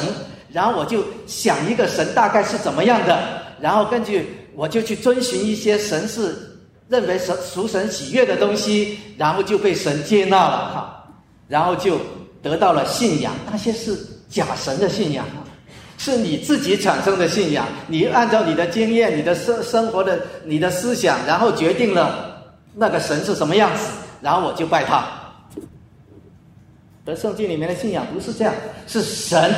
[0.52, 6.36] 然后我就想一个神大概是怎么样的，然后根据我就去遵循一些神是
[6.90, 11.08] 认为神属神喜悦的东西，然后就被神接纳了哈，
[11.48, 11.98] 然后就
[12.44, 13.34] 得到了信仰。
[13.50, 15.26] 那些是假神的信仰，
[15.98, 22.44] 是你自己产生的信仰，你按照你的经验、你的生生活的、你的思想，然后决定了
[22.76, 23.84] 那个神是什么样子，
[24.20, 25.19] 然后我就拜他。
[27.10, 28.54] 而圣经里面的信仰不是这样，
[28.86, 29.52] 是神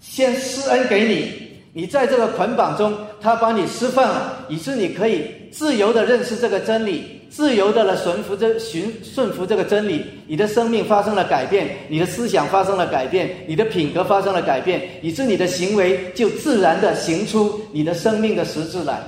[0.00, 1.32] 先施恩给你，
[1.72, 19.00] 你在这个捆绑中，他帮你释放了，以致你可以自由的认识这个真理，自由的来顺服这循顺服这个真理，你的生命发生了改变，你的思想发生了改变，你的品格发生了改变，以致你的行为就自然的行出你的生命的实质来。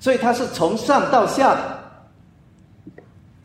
[0.00, 1.77] 所以它是从上到下。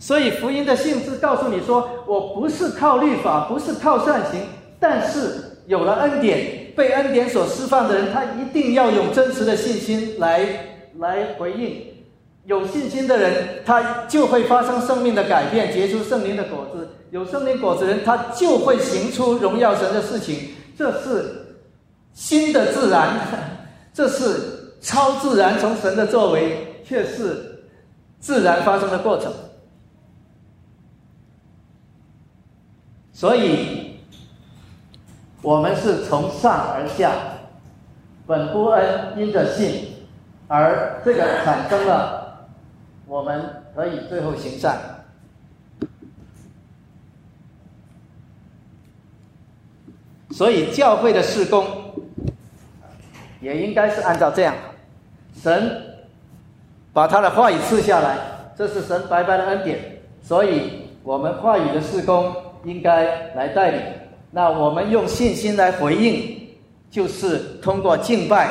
[0.04, 4.42] 所以福音的性质告诉你说，我不是靠律法，不是靠善行，
[4.78, 10.46] 但是有了恩典，被恩典所释放的人，他一定要用真实的信心来
[11.00, 11.88] 来回应。
[12.44, 16.86] 有信心的人，他就会发生生命的改变，结出圣灵的果子。
[17.12, 20.50] 有圣灵果子人，他就会行出荣耀神的事情。
[20.78, 21.56] 这是
[22.12, 23.22] 新的自然，
[23.94, 27.64] 这是超自然从神的作为，却是
[28.20, 29.32] 自然发生的过程。
[33.24, 34.02] 所以，
[35.42, 37.14] 我们是从上而下，
[38.28, 39.94] 本乎恩因着信，
[40.50, 42.50] 而这个产生了，
[43.08, 44.78] 我们可以最后行善。
[50.32, 51.66] 所以教会的事工，
[53.40, 54.54] 也应该是按照这样：
[55.34, 55.82] 神
[56.92, 58.18] 把他的话语赐下来，
[58.58, 62.36] 这是神白白的恩典，所以我们话语的事工。
[62.66, 63.82] 应该来带领，
[64.32, 66.38] 那我们用信心来回应，
[66.90, 68.50] 就是通过敬拜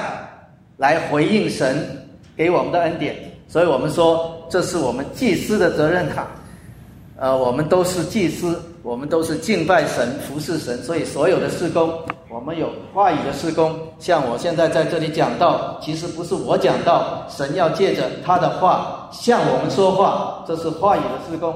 [0.77, 3.17] 来回应神给我们的恩典。
[3.49, 6.27] 所以我们说，这是我们祭司的责任卡。
[7.17, 10.77] 呃，我们都是祭司，我们都是敬拜神、服侍神。
[10.83, 11.91] 所以所有的事工，
[12.29, 13.75] 我们有话语的事工。
[13.99, 21.55] 像我现在在这里讲到，其实不是我讲到，神要借着他的话向我们说话，这是话语的事工。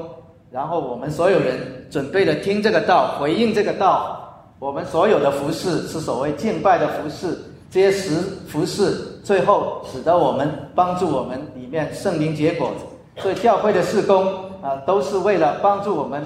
[0.50, 1.75] 然后我们所有人。
[1.90, 4.22] 准备了听这个道，回应这个道。
[4.59, 7.38] 我们所有的服饰是所谓敬拜的服饰，
[7.70, 8.16] 这些实
[8.49, 12.70] 服饰最后使得我们帮助我们里面圣灵结果。
[13.18, 14.27] 所以教会的事工
[14.62, 16.22] 啊，都是为了帮助我们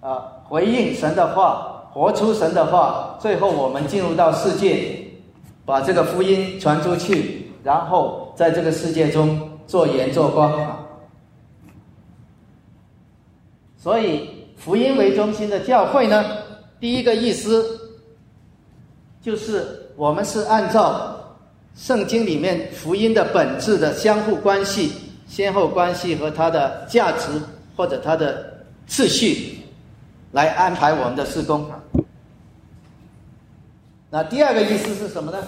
[0.00, 3.18] 啊回应神的话，活出神的话。
[3.20, 4.98] 最后我们进入到世界，
[5.66, 10.52] 把这个福音传出去，然后在这个世界中做盐做光。
[13.76, 16.22] 所以福音为中心的教会呢？
[16.78, 17.80] 第一个意思，
[19.22, 21.16] 就是我们是按照
[21.74, 24.92] 圣经里面福音的本质的相互关系、
[25.26, 27.40] 先后关系和它的价值
[27.74, 29.60] 或者它的次序
[30.32, 31.66] 来安排我们的施工。
[34.10, 35.38] 那第二个意思是什么呢？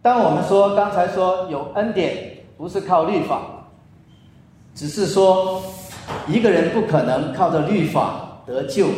[0.00, 3.57] 当我们说刚才说有恩典，不是靠律法，
[4.78, 5.60] 只是说。
[6.26, 8.88] 一个人不可能靠着律法得救，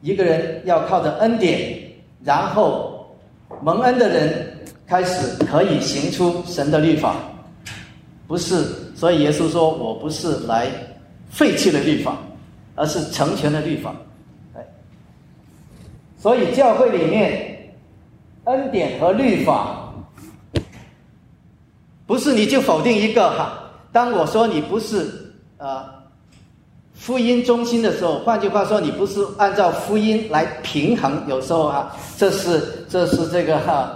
[0.00, 1.76] 一个人要靠着恩典，
[2.22, 3.04] 然后
[3.62, 4.46] 蒙恩的人
[4.86, 7.16] 开始可以行出神的律法，
[8.28, 8.64] 不是。
[8.94, 10.68] 所以耶稣说：“我不是来
[11.30, 12.16] 废弃了律法，
[12.76, 13.94] 而是成全了律法。”
[14.54, 14.64] 哎，
[16.16, 17.74] 所以教会里面
[18.44, 19.92] 恩典和律法，
[22.06, 23.64] 不是你就否定一个哈。
[23.96, 25.94] 当我说你不是啊。
[26.92, 31.22] 福音中心的时候，换句话说，你不是按照福音来平衡。
[31.26, 33.90] 有时候啊，这是这是这个哈，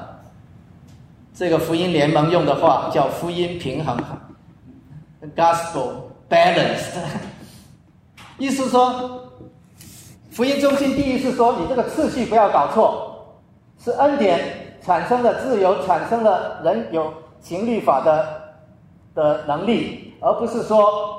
[1.34, 3.94] 这个福音联盟用的话叫福音平衡
[5.36, 5.90] ，gospel
[6.30, 6.96] balance。
[8.38, 9.22] 意思说，
[10.30, 13.36] 福音中心第一是说，你这个次序不要搞错，
[13.84, 18.39] 是恩典产生了自由，产生了人有情律法的
[19.14, 21.16] 的能力，而不是说。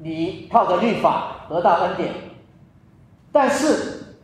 [0.00, 2.14] 你靠着律法得到恩典，
[3.32, 4.14] 但是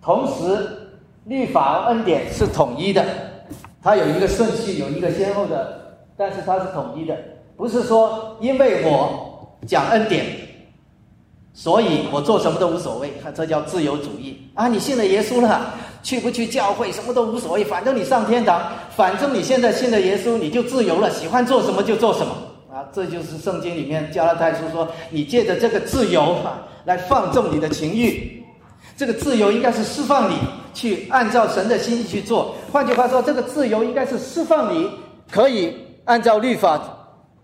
[0.00, 0.92] 同时
[1.24, 3.04] 律法和恩典是统一的，
[3.82, 7.18] 它有一个顺序，有一个先后的，但是它是统一的，
[7.56, 10.24] 不是说因为我讲恩典，
[11.52, 14.68] 所以我做什么都无所谓，这叫自由主义啊！
[14.68, 18.60] 你信了耶稣了，去不去教会什么都无所谓，反正你上天堂，
[18.96, 22.32] 反正你现在信了耶稣，你就自由了，喜欢做什么就做什么。
[22.72, 28.42] 啊，这就是圣经里面加拉太书说，你借着这个自由啊，来放纵你的情欲，
[28.96, 30.36] 这个自由应该是释放你
[30.72, 32.54] 去按照神的心意去做。
[32.72, 34.90] 换句话说，这个自由应该是释放你
[35.30, 36.80] 可以按照律法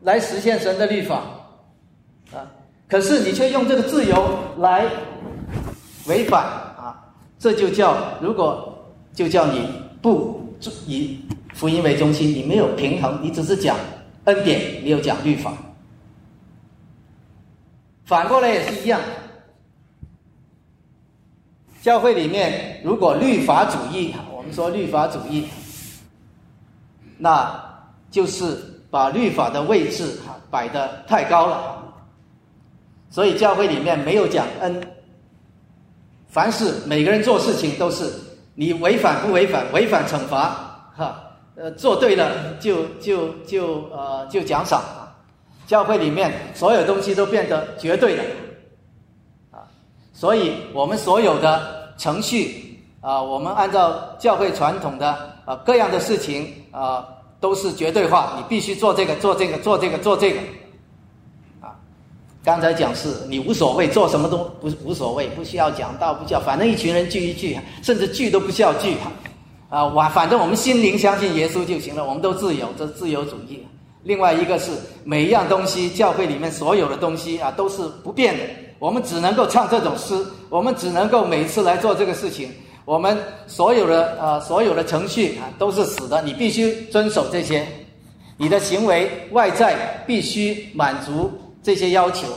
[0.01, 1.23] 来实现神的律法
[2.33, 2.49] 啊。
[2.88, 4.87] 可是你却用这个自由来
[6.07, 6.47] 违反，
[7.38, 9.68] 这就叫如果就叫你
[10.03, 11.20] 不以
[11.55, 13.77] 福音为中心，你没有平衡，你只是讲。
[14.24, 15.55] 恩典没有讲律法，
[18.05, 19.01] 反过来也是一样。
[21.81, 25.46] 教会里面如果律法主义，我们说律法主义，
[27.16, 27.59] 那
[28.11, 30.18] 就是把律法的位置
[30.51, 31.83] 摆的太高了。
[33.09, 34.79] 所以教会里面没有讲恩，
[36.29, 38.12] 凡是每个人做事情都是
[38.55, 41.25] 你违反不违反，违反惩罚，哈。
[41.61, 44.81] 呃，做对了就就就呃就奖赏！
[45.67, 48.23] 教会里面所有东西都变得绝对的
[49.51, 49.67] 啊，
[50.14, 55.09] 所以我们所有的程序啊，我们按照教会传统的
[55.45, 57.05] 啊各样的事情啊，
[57.41, 60.38] 都是绝对化，你必须做这个做这个做这个做这个。
[62.49, 68.97] 刚才讲是你无所谓做什么都 不无所谓，不需要讲道，不需要，反正一群人聚一聚，甚至聚都不需要聚。
[69.69, 73.67] 啊，我反正我们心灵相信耶稣就行了，我们都自由，这是自由主义。
[74.03, 74.71] 另外一个是
[75.05, 78.45] 每一样东西，教会里面所有的东西啊，都是不变的。
[78.79, 80.15] 我们只能够唱这种诗，
[80.49, 82.51] 我们只能够每次来做这个事情。
[82.87, 83.15] 我们
[83.47, 87.67] 所有的啊，所有的程序啊，都是死的，你必须遵守这些。
[88.39, 91.31] 你的行为外在必须满足
[91.62, 92.29] 这些要求。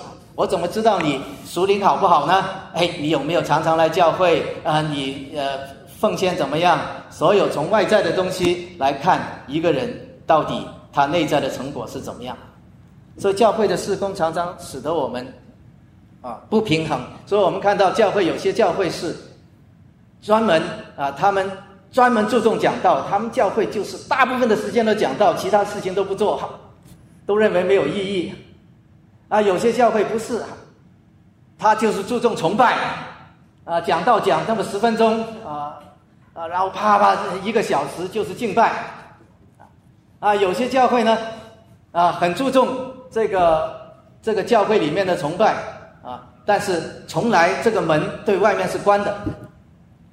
[0.41, 2.43] 我怎么知道你属灵好不好呢？
[2.73, 4.81] 哎，你有没有常常来教会啊？
[4.81, 5.59] 你呃。
[5.99, 6.79] 奉献怎么样？
[7.11, 9.87] 所有从外在的东西来看，一个人
[10.25, 12.35] 到底他内在的成果是怎么样？
[13.19, 15.31] 所以教会的事工常常使得我们
[16.21, 16.99] 啊不平衡。
[17.27, 19.15] 所以我们看到教会有些教会是
[20.23, 20.59] 专门
[20.97, 21.47] 啊，他们
[21.91, 26.41] 专门注重讲道，他们教会就是大部分的时间都讲道，其他事情都不做，
[27.27, 28.33] 都认为没有意义。
[29.31, 30.43] 啊，有些教会不是，
[31.57, 32.75] 他就是注重崇拜
[33.63, 35.79] 啊，讲到讲那么十分钟啊。
[36.33, 38.71] 啊，然后啪啪一个小时就是敬拜，
[40.19, 41.17] 啊，有些教会呢，
[41.91, 45.53] 啊，很注重这个这个教会里面的崇拜
[46.01, 49.13] 啊，但是从来这个门对外面是关的。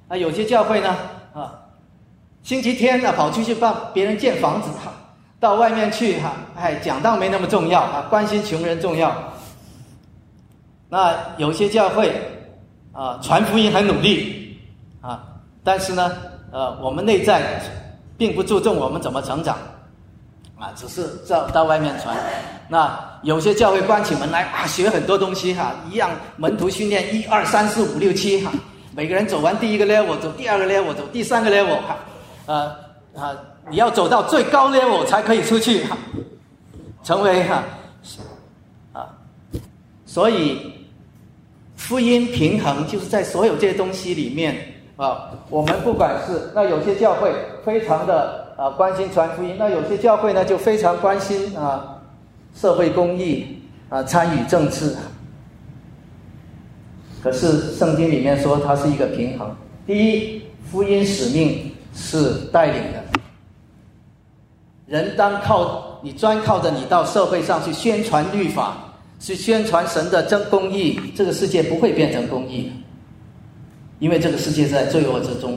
[0.09, 0.95] 啊，有些教会呢
[1.33, 1.53] 啊，
[2.43, 4.69] 星期天呢跑出去帮别人建房子，
[5.39, 9.15] 到外面去哈，哎，讲道没那么重要啊，关心穷人重要。
[10.89, 12.13] 那有些教会
[12.91, 14.59] 啊，传福音很努力
[15.01, 15.23] 啊，
[15.63, 16.11] 但是呢，
[16.51, 17.61] 呃，我们内在
[18.17, 19.57] 并不注重我们怎么成长。
[20.59, 22.17] 啊，只是到到外面传。
[22.67, 28.51] 那有些教会关起门来啊，学很多东西哈，一样门徒训练一二三四五六七哈，
[28.93, 31.97] 每个人走完第一个 level，走第二个 level，走第三个 level 哈，
[32.45, 32.65] 呃
[33.15, 33.31] 啊，
[33.69, 35.85] 你要走到最高 level 才可以出去，
[37.03, 37.63] 成为哈
[38.93, 39.09] 啊，
[40.05, 40.87] 所以
[41.75, 44.55] 福音平衡就是在所有这些东西里面
[44.97, 47.33] 啊，我们不管是那有些教会
[47.65, 48.47] 非常的。
[48.59, 49.55] 啊，关心传福音。
[49.57, 52.01] 那有些教会呢，就非常关心啊，
[52.53, 53.57] 社会公益
[53.87, 54.93] 啊，参与政治。
[57.23, 59.55] 可是圣经里面说，它是一个平衡。
[59.87, 62.98] 第一，福音使命是带领的，
[64.89, 68.75] 人当靠你专靠着你到社会上去宣传律法，
[69.19, 72.71] 去宣传神的真公义，这个世界不会变成公义，
[73.99, 75.55] 因为这个世界在罪恶之中。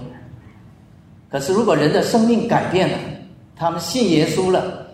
[1.30, 2.98] 可是，如果人的生命改变了，
[3.56, 4.86] 他们信耶稣了，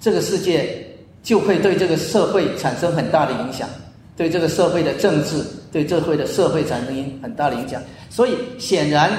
[0.00, 0.86] 这个世界
[1.22, 3.68] 就会对这个社会产生很大的影响，
[4.16, 7.82] 对这个社会的政治，对这会的社会产生很大的影响。
[8.08, 9.10] 所以，显然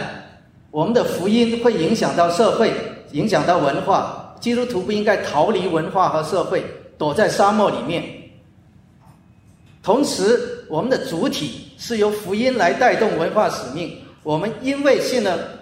[0.71, 2.73] 我们的福音会影响到社会，
[3.11, 4.23] 影响到文化。
[4.39, 6.63] 基督徒不应该逃离文化和社会，
[6.97, 8.03] 躲在沙漠里面。
[9.83, 13.97] 同时，我们的主体是由福音来带动文化使命。
[14.23, 15.55] 我们因为信了。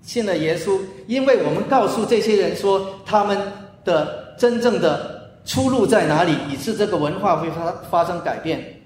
[0.00, 3.36] 信了耶稣，因为我们告诉这些人说他们
[3.84, 8.80] 的真正的出路在哪里，以致这个文化会发发生改变，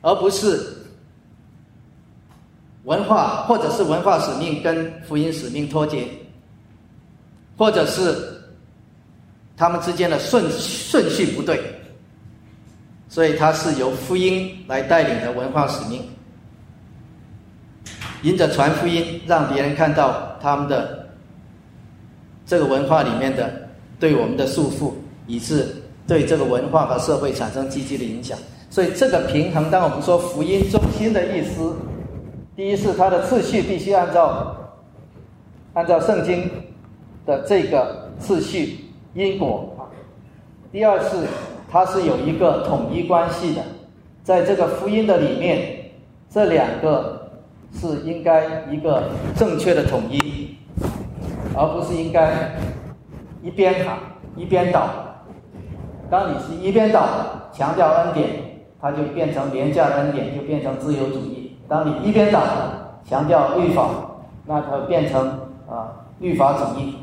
[0.00, 0.60] 而不是
[2.84, 6.06] 文化或者是文化使命跟福音使命脱节，
[7.56, 8.16] 或者是
[9.56, 11.60] 他们之间的顺顺序不对，
[13.08, 16.02] 所以它是由福音来带领的文化使命。
[18.22, 21.08] 迎着传福音，让别人看到他们的
[22.46, 24.92] 这个文化里面的对我们的束缚，
[25.26, 25.66] 以致
[26.06, 28.38] 对这个文化和社会产生积极的影响。
[28.70, 31.74] 所以这个平衡，当我们说福音中心的意思，
[32.54, 34.56] 第一是它的次序必须按照
[35.74, 36.48] 按照圣经
[37.26, 39.88] 的这个次序因果啊；
[40.70, 41.26] 第二是
[41.70, 43.62] 它是有一个统一关系的，
[44.22, 45.90] 在这个福音的里面，
[46.28, 47.20] 这两个。
[47.74, 49.04] 是应该一个
[49.34, 50.58] 正确的统一，
[51.56, 52.54] 而不是应该
[53.42, 53.98] 一边哈
[54.36, 54.90] 一边倒。
[56.10, 57.08] 当你是一边倒，
[57.50, 58.28] 强调恩典，
[58.78, 62.42] 它就变成廉价恩典，就变成自由主义；当你一边倒，
[63.08, 63.88] 强调律法，
[64.44, 65.26] 那它变成
[65.66, 66.96] 啊律法主义。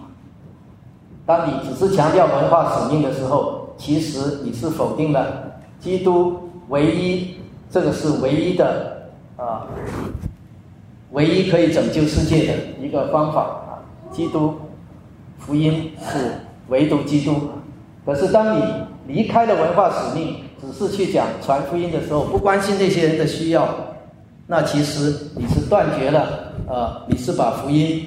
[1.29, 5.43] 当你只是强调文化使命的时候，其实你是否定了
[5.79, 7.35] 基督唯一，
[7.69, 9.67] 这个是唯一的啊。
[11.11, 12.53] 唯一可以拯救世界的
[12.83, 13.77] 一个方法啊，
[14.11, 14.55] 基督
[15.37, 16.31] 福音是
[16.69, 17.35] 唯独基督。
[18.03, 18.63] 可是当你
[19.05, 23.69] 离开了文化使命，只是去讲传福音的时候，不关心那些人的需要，
[24.47, 28.03] 那其实你是断绝了呃，你是把福音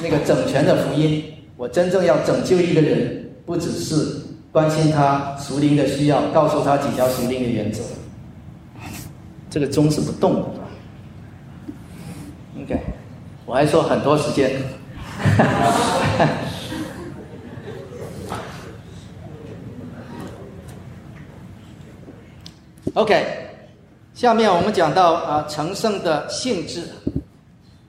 [0.00, 1.22] 那个整全的福音，
[1.56, 4.20] 我真正要拯救一个人，不只是
[4.52, 7.82] 关心他熟灵的需要，告诉他几条熟灵的原则，
[9.48, 10.44] 这个钟是不动的。
[12.62, 12.78] OK，
[13.46, 14.52] 我还说很多时间。
[22.92, 23.24] OK，
[24.14, 26.82] 下面我们讲到啊成圣的性质。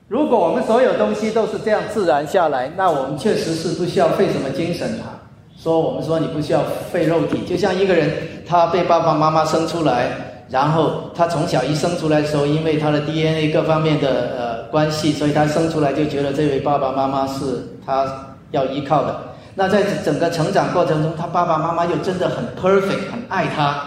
[0.08, 5.20] 如果我们所有东西都是这样自然下来，那我们确实是不需要费什么精神啊。
[5.56, 8.10] 说我们说你不需要费肉体，就像一个人
[8.46, 10.10] 他被爸爸妈妈生出来。
[10.50, 19.14] 然后他从小一生出来的时候，因为他的 DNA 各方面的呃关系，所以他生出来就觉得这位爸爸妈妈是他要依靠的。
[19.54, 23.78] 那在整个成长过程中，他爸爸妈妈又真的很 perfect，很爱他。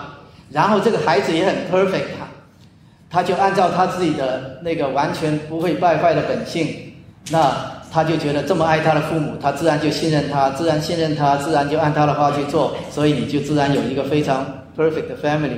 [0.51, 2.03] 然后这个孩子也很 perfect，
[3.12, 6.68] 他就按照他自己的那个完全不会败坏的本性，
[7.30, 7.53] 那
[7.91, 14.45] 他就觉得这么爱他的父母，他自然就信任他，自然信任他，自然就按他的话去做，所以你就自然有一个非常
[14.78, 15.57] perfect 的 family。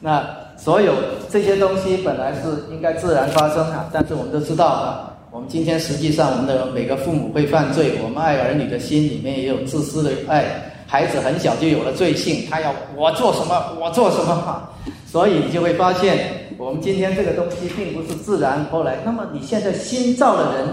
[0.00, 0.92] 那所有
[1.30, 2.40] 这些东西本来是
[2.72, 10.44] 应该自然发生啊，但是我们都知道啊，我们今天实际上我们的每个父母会犯罪，我们爱儿女的心里面也有自私的爱，
[10.86, 14.68] 孩子很小就有了罪性，他要我做什么我做什么，
[15.06, 16.18] 所以你就会发现，
[16.56, 18.98] 我们今天这个东西并不是自然过来。
[19.04, 20.68] 那么你现在新造的人，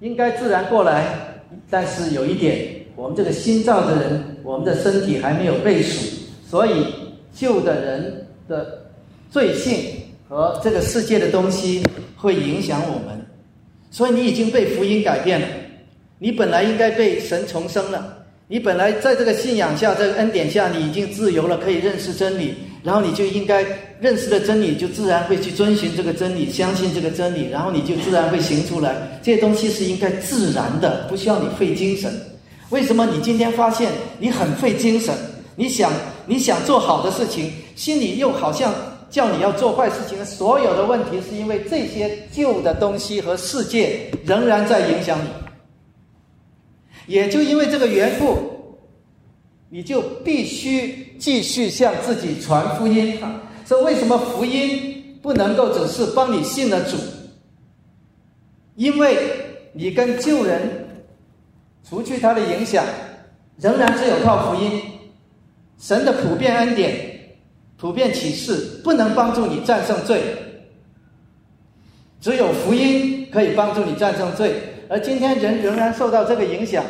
[0.00, 1.04] 应该自然过来，
[1.68, 6.06] 但是有一点，我们这个新造的人，我们的身体还没有被赎，
[6.48, 6.86] 所以
[7.32, 8.86] 旧的人的
[9.30, 9.76] 罪性
[10.28, 11.82] 和这个世界的东西
[12.16, 13.24] 会影响我们，
[13.90, 15.46] 所以你已经被福音改变了。
[16.18, 18.19] 你本来应该被神重生了，
[18.52, 23.64] 你本来在这个信仰下，这个恩典下，你已经自由了，可以认识真理，然后你就应该
[24.00, 29.20] 认识了真理，就自然会去遵循这个真理，相信这个真理，然后你就自然会行出来。
[29.22, 32.12] 这些东西是应该自然的，不需要你费精神。
[32.70, 35.14] 为什么你今天发现你很费精神？
[35.54, 35.92] 你想
[36.26, 38.74] 你想做好的事情，心里又好像
[39.08, 40.24] 叫你要做坏事情。
[40.24, 45.28] 所有的问题是因为这些旧的东西和世界仍然在影响你。
[47.10, 48.78] 也就因为这个缘故，
[49.68, 53.18] 你就必须继续向自己传福音。
[53.66, 56.96] 说为什么福音不能够只是帮你信了主？
[58.76, 59.18] 因为
[59.72, 60.86] 你跟旧人
[61.82, 62.84] 除去他的影响，
[63.58, 64.80] 仍然只有靠福音。
[65.80, 66.94] 神的普遍恩典、
[67.76, 70.22] 普遍启示不能帮助你战胜罪，
[72.20, 74.62] 只有福音可以帮助你战胜罪。
[74.88, 76.84] 而今天人仍然受到这个影响，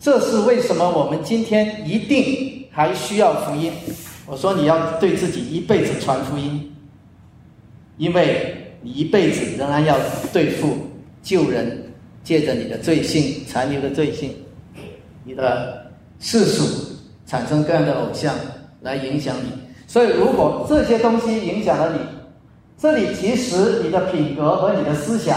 [0.00, 0.88] 这是为什么？
[0.88, 3.72] 我们今天一定还需要福音。
[4.26, 6.72] 我说你要对自己一辈子传福音，
[7.96, 9.98] 因为你一辈子仍然要
[10.32, 10.76] 对付
[11.22, 11.92] 旧人，
[12.22, 14.34] 借着你的罪性、残留的罪性，
[15.24, 15.90] 你的
[16.20, 16.94] 世俗
[17.26, 18.34] 产生各样的偶像
[18.82, 19.50] 来影响你。
[19.86, 21.98] 所以，如果这些东西影响了你，
[22.78, 25.36] 这里其实你的品格和你的思想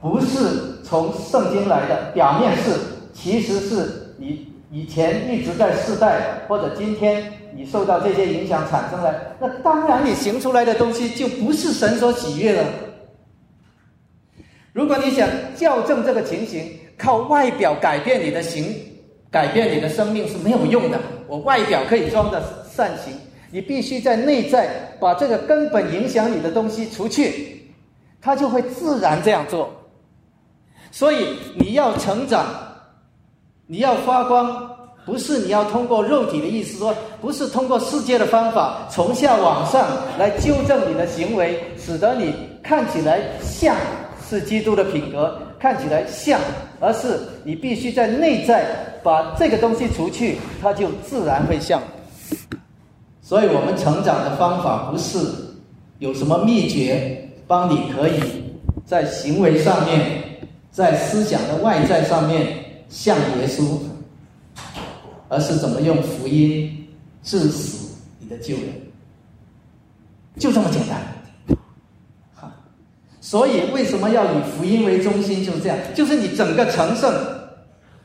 [0.00, 0.70] 不是。
[0.84, 2.72] 从圣经来的，表面是，
[3.14, 12.64] 其实是你以前一直在世代，或者今天你受到这些影响产生的，那当然你行出来的东西就不是神所喜悦了。
[14.72, 18.74] 如果你想校正这个情形，靠外表改变你的行，
[19.30, 20.98] 改变你的生命是没有用的。
[21.26, 23.12] 我外表可以装的善行，
[23.50, 27.70] 你必须在内在把这个根本影响你的东西除去，
[28.20, 29.70] 它就会自然这样做。
[30.90, 32.46] 所以你要成长，
[33.72, 34.70] 你要发光，
[35.06, 43.74] 不是你要通过肉体的意思说，不是通过世界的方法从下往上来纠正你的行为，使得你看起来像
[44.28, 46.38] 是基督的品格，看起来像，
[46.80, 48.62] 而是你必须在内在
[49.02, 51.80] 把这个东西除去，它就自然会像。
[53.22, 55.18] 所以我们成长的方法不是
[55.98, 58.20] 有什么秘诀帮你可以
[58.84, 60.20] 在行为上面。
[60.70, 62.61] 在思想的外在上面
[62.92, 63.78] 像耶稣，
[65.30, 66.86] 而是怎么用福音
[67.22, 67.88] 致死
[68.18, 68.64] 你的旧人，
[70.38, 71.00] 就这么简单。
[72.34, 72.52] 哈，
[73.18, 75.42] 所以为什么要以福音为中心？
[75.42, 77.10] 就是这样，就是你整个成圣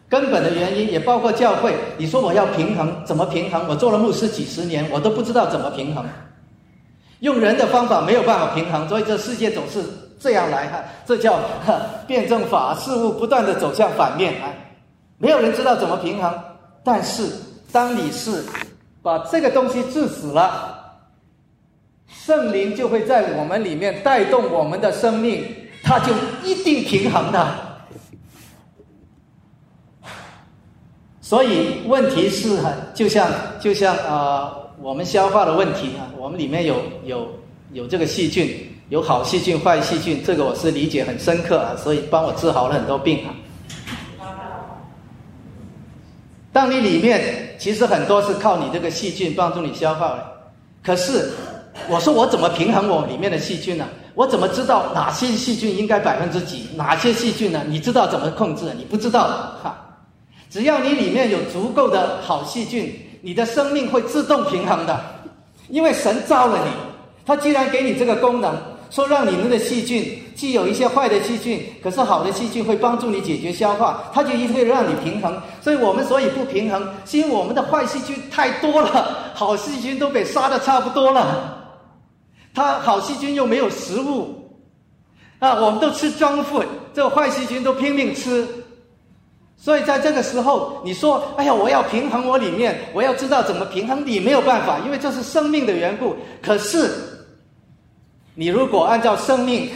[0.07, 1.75] 根本的原因，也包括教会。
[1.97, 3.67] 你说我要平衡，怎么平衡？
[3.67, 6.05] 我做了牧师几十年，我都不知道怎么平衡。
[7.19, 9.83] 用人的方法没有办法平衡，所以这世界总是。
[10.19, 11.39] 这样来哈，这叫
[12.07, 14.49] 辩证法，事物不断的走向反面啊！
[15.17, 16.33] 没有人知道怎么平衡，
[16.83, 17.27] 但是
[17.71, 18.43] 当你是
[19.01, 20.95] 把这个东西治死了，
[22.07, 25.43] 圣灵就会在我们里面带动我们的生命，
[25.83, 26.13] 它就
[26.43, 27.47] 一定平衡的。
[31.21, 37.27] 所以问题是很就像就像啊，我们消化的问题啊，我们里面有有
[37.73, 38.73] 有这个细菌。
[38.89, 43.35] 有好细菌、坏细菌，这个我是理解很深刻啊，所以帮我治好了很多病啊。
[46.57, 50.25] 当你里面其实很多是靠你这个细菌帮助你消化的，
[50.83, 51.29] 可是
[51.87, 53.85] 我说我怎么平衡我里面的细菌呢？
[54.15, 57.61] 我怎么知道哪些细菌应该百分之几，哪些细菌呢？
[57.67, 58.73] 你知道怎么控制？
[58.75, 59.27] 你不知道
[59.61, 59.77] 哈。
[60.49, 62.91] 只要你里面有足够的好细菌，
[63.21, 64.99] 你的生命会自动平衡的，
[65.69, 66.71] 因为神造了你，
[67.23, 68.51] 他既然给你这个功能。
[68.89, 75.41] 说让你们的细菌既有一些坏的细菌，可是好的细菌会帮助你解决消化，它就一定会让你平衡。
[75.61, 81.53] 所以我们所以不平衡，是因为我们的坏细菌太多了，好细菌都被杀的差不多了。
[82.55, 84.57] 它好细菌又没有食物，
[85.39, 88.47] 啊，我们都吃脏粪，这个坏细菌都拼命吃。
[89.57, 96.15] 所以在这个时候，你说，哎呀，我要平衡我里面，我要知道怎么平衡，你没有办法，因为这是生命的缘故。
[96.41, 97.16] 可是。
[98.39, 99.67] 你如果按照生命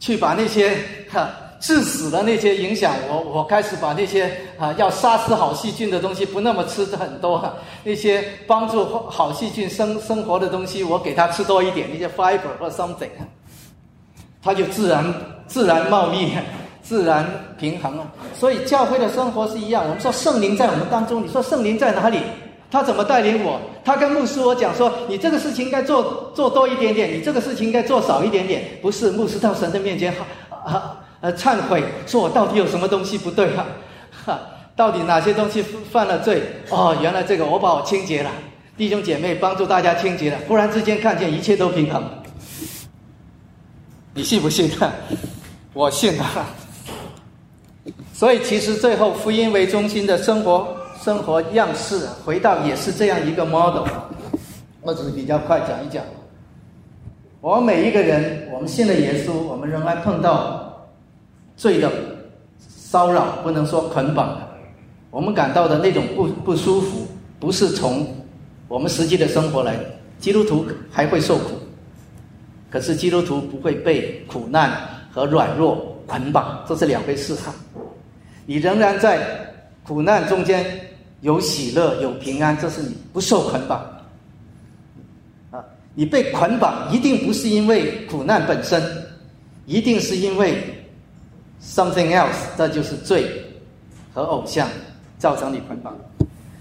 [0.00, 0.74] 去把那些
[1.10, 1.28] 哈
[1.60, 7.54] 致死的那些影响我，我开始把那些啊要杀死好细菌的东西不那么吃的很多，
[7.84, 13.10] 那些帮助好细菌生生活的东西，我给它吃多一点，那些 fiber 或 something，
[14.42, 15.04] 它就自然
[15.46, 16.32] 自然茂密，
[16.82, 18.10] 自然平衡了。
[18.34, 22.20] 所以教会的生活是一样，我们说圣灵在我们当中，你说圣灵在哪里？
[22.72, 23.60] 他怎么带领我？
[23.84, 30.24] 他跟牧师我讲说：“你这个事情应该做做多一点点，你这个事情应该做少一点点。”不是牧师到神的面前哈，
[30.64, 33.66] 啊呃忏悔，说我到底有什么东西不对啊？
[34.24, 34.40] 哈，
[34.74, 36.40] 到底哪些东西犯了罪？
[36.70, 38.30] 哦，原来这个我把我清洁了，
[38.78, 42.02] 弟兄姐妹帮助大家清洁了，忽然之间看见一切都平衡。
[44.14, 44.70] 你信不信？
[45.74, 46.46] 我信啊。
[48.14, 50.74] 所以其实最后福音为中心的生活。
[51.02, 53.84] 生活样式回到也是这样一个 model，
[54.82, 56.04] 我只是比较快讲一讲。
[57.40, 60.86] 我们每一个人，我们信了耶稣，我们仍然碰到
[61.56, 61.90] 罪的
[62.56, 64.40] 骚扰，不能说捆绑
[65.10, 67.08] 我们感到的那种不不舒服，
[67.40, 68.06] 不是从
[68.68, 69.74] 我们实际的生活来。
[70.20, 71.58] 基督徒还会受苦，
[72.70, 74.70] 可是基督徒不会被苦难
[75.10, 77.52] 和软弱捆绑，这是两回事哈。
[78.46, 79.18] 你仍然在
[79.84, 80.64] 苦难中间。
[81.22, 83.80] 有喜乐，有平安，这是你不受捆绑
[85.52, 85.64] 啊！
[85.94, 88.82] 你被捆绑，一定不是因为苦难本身，
[89.64, 90.62] 一定是因为
[91.64, 93.24] something else，这就是罪
[94.12, 94.68] 和偶像
[95.16, 95.96] 造成你捆绑。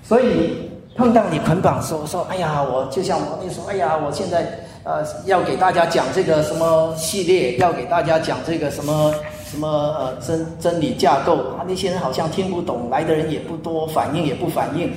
[0.03, 9.12] 所以碰到你捆绑时候，说：“哎呀，我就像我那时候，哎呀，我现在呃要给大家讲这个什么系列，要给大家讲这个什么。”
[9.52, 11.66] 什么呃真真理架构啊？
[11.68, 14.93] 那些人好像听不懂，来的人也不多，反应也不反应，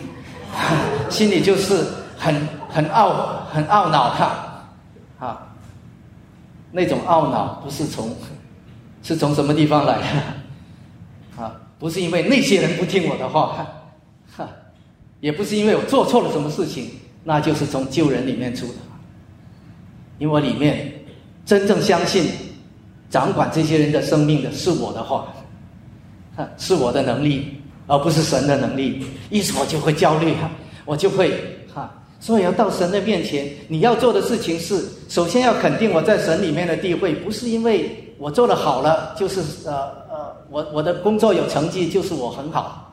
[1.10, 1.84] 心里就是
[2.16, 2.32] 很
[2.68, 3.12] 很懊
[3.52, 4.68] 很懊恼哈，
[5.18, 5.48] 啊，
[6.70, 8.14] 那种懊恼不是从
[9.02, 11.42] 是从什么地方来的？
[11.42, 13.66] 啊，不是因为那些人不听我的话，
[14.36, 14.48] 哈，
[15.18, 16.92] 也不是因为我做错了什么事情，
[17.24, 18.74] 那就是从救人里面出的，
[20.20, 20.92] 因为我里面
[21.44, 22.30] 真正相信。
[23.14, 25.32] 掌管这些人的生命的是我的话，
[26.58, 29.06] 是我的能力，而不是神的能力。
[29.30, 30.50] 一说我就会焦虑哈，
[30.84, 31.32] 我就会
[31.72, 31.88] 哈。
[32.18, 39.72] 所以要到神的面前，你要做的事情是，首先要肯定我在神里面的地位，不是因为我做的好了，就是呃
[40.10, 42.92] 呃，我我的工作有成绩，就是我很好；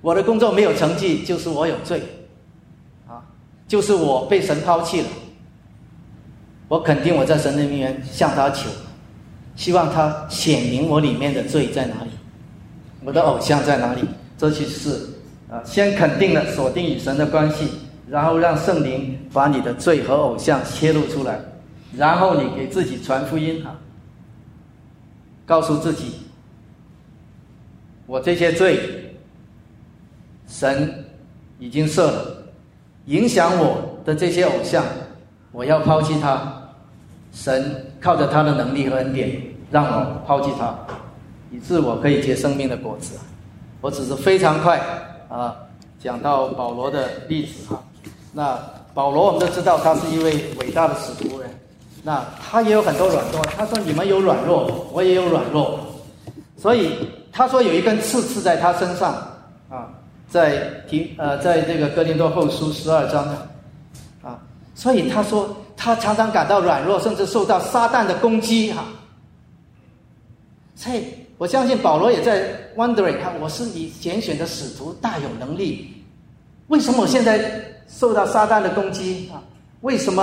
[0.00, 2.02] 我的工作没有成绩，就是我有罪，
[3.06, 3.22] 啊，
[3.68, 5.06] 就是我被神抛弃了。
[6.66, 8.68] 我肯定我在神的面前向他求。
[9.56, 12.10] 希望他显明我里面的罪在哪里，
[13.04, 14.02] 我的偶像在哪里？
[14.38, 14.90] 这就是
[15.50, 17.68] 啊，先肯定了锁定与神的关系，
[18.08, 21.38] 然后让圣灵把你的罪和偶像揭露出来，
[21.96, 23.76] 然后你给自己传福音啊，
[25.44, 26.14] 告诉自己，
[28.06, 29.12] 我这些罪，
[30.48, 31.04] 神
[31.58, 32.44] 已经赦了，
[33.06, 34.84] 影响我的这些偶像，
[35.52, 36.56] 我要抛弃他。
[37.32, 40.74] 神靠着他的能力和恩典，让我抛弃他，
[41.50, 43.18] 以致我可以结生命的果子。
[43.82, 44.80] 我只是非常快
[45.28, 45.54] 啊，
[46.02, 47.82] 讲到保罗的例子哈。
[48.32, 48.58] 那
[48.94, 51.50] 保罗我们都知道，他是一位伟大的使徒人。
[52.02, 53.42] 那他也有很多软弱。
[53.56, 55.78] 他说：“你们有软弱，我也有软弱。”
[56.56, 59.12] 所以他说有一根刺刺在他身上
[59.68, 59.88] 啊，
[60.28, 63.26] 在提呃，在这个哥林多后书十二章
[64.22, 64.38] 啊，
[64.74, 65.54] 所以他说。
[65.82, 68.84] 他常常感到软弱，甚至受到撒旦的攻击，哈。
[70.76, 71.06] 所以
[71.38, 76.04] 我相信保罗也在 wondering，看我是你拣选的使徒，大有能力，
[76.68, 79.40] 为什么我现在受到撒旦的攻击啊？
[79.80, 80.22] 为什么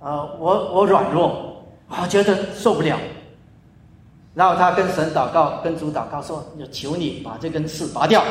[0.00, 0.24] 啊？
[0.40, 2.98] 我我软弱，我觉得受不了。
[4.34, 8.24] 然后他跟神祷告，跟主祷告说：“求你把这根刺拔掉。”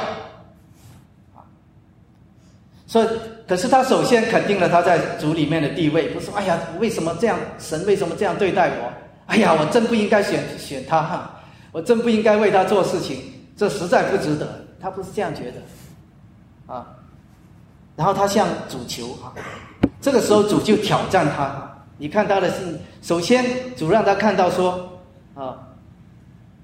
[2.95, 3.07] 所以，
[3.45, 6.31] 可是他首先肯定了他在主里面的地位，不是？
[6.31, 7.37] 哎呀，为什么这样？
[7.59, 8.89] 神为什么这样对待我？
[9.25, 11.41] 哎呀，我真不应该选选他哈！
[11.73, 13.21] 我真不应该为他做事情，
[13.57, 14.47] 这实在不值得。
[14.79, 16.87] 他不是这样觉得，啊。
[17.97, 19.35] 然后他向主求啊，
[19.99, 21.69] 这个时候主就挑战他。
[21.97, 23.43] 你看他的是，首先
[23.75, 24.89] 主让他看到说
[25.33, 25.67] 啊，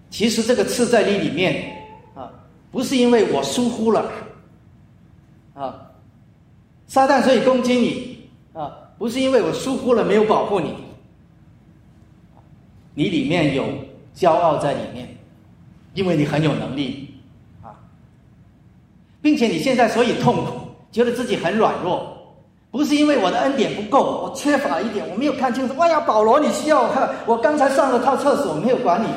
[0.10, 1.76] 其实这个刺在你里面
[2.16, 2.32] 啊，
[2.72, 4.10] 不是因为我疏忽了
[5.56, 5.91] 啊。
[6.92, 10.76] 撒旦所以攻击你啊，不是因为我疏忽了没有保护你，
[12.94, 13.64] 你里面有
[14.14, 15.08] 骄傲在里面，
[15.94, 17.16] 因为你很有能力
[17.64, 17.80] 啊，
[19.22, 22.12] 并且你现在所以痛苦，觉得自己很软弱，
[22.72, 25.80] 不是因为我的恩典不够，我缺乏一点，我没有看清楚。
[25.80, 26.90] 哎呀，保罗，你需要，
[27.26, 29.08] 我刚才上了趟厕所，没有管你。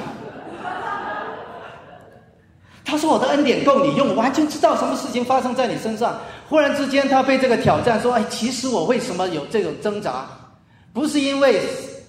[2.85, 10.27] 他说：“我的恩典够你用，完全知道什么事情发生在你身上。”忽然之间，他被这个挑战说：“哎，其实我为什么有这种挣扎？
[10.93, 11.63] 不是因为，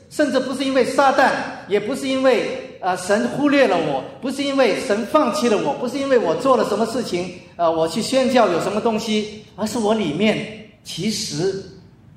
[0.10, 1.32] 甚至不是因为撒旦，
[1.70, 11.64] 也不是因为啊神忽略了我，不是因为神放弃了我，不是因为我做了什么事情啊我去宣教有什么东西，而是我里面其实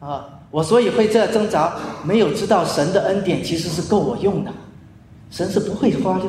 [0.01, 4.51] 啊我所以会这挣扎，没有知道神的恩典其实是够我用的，
[5.31, 6.25] 神是不会花的，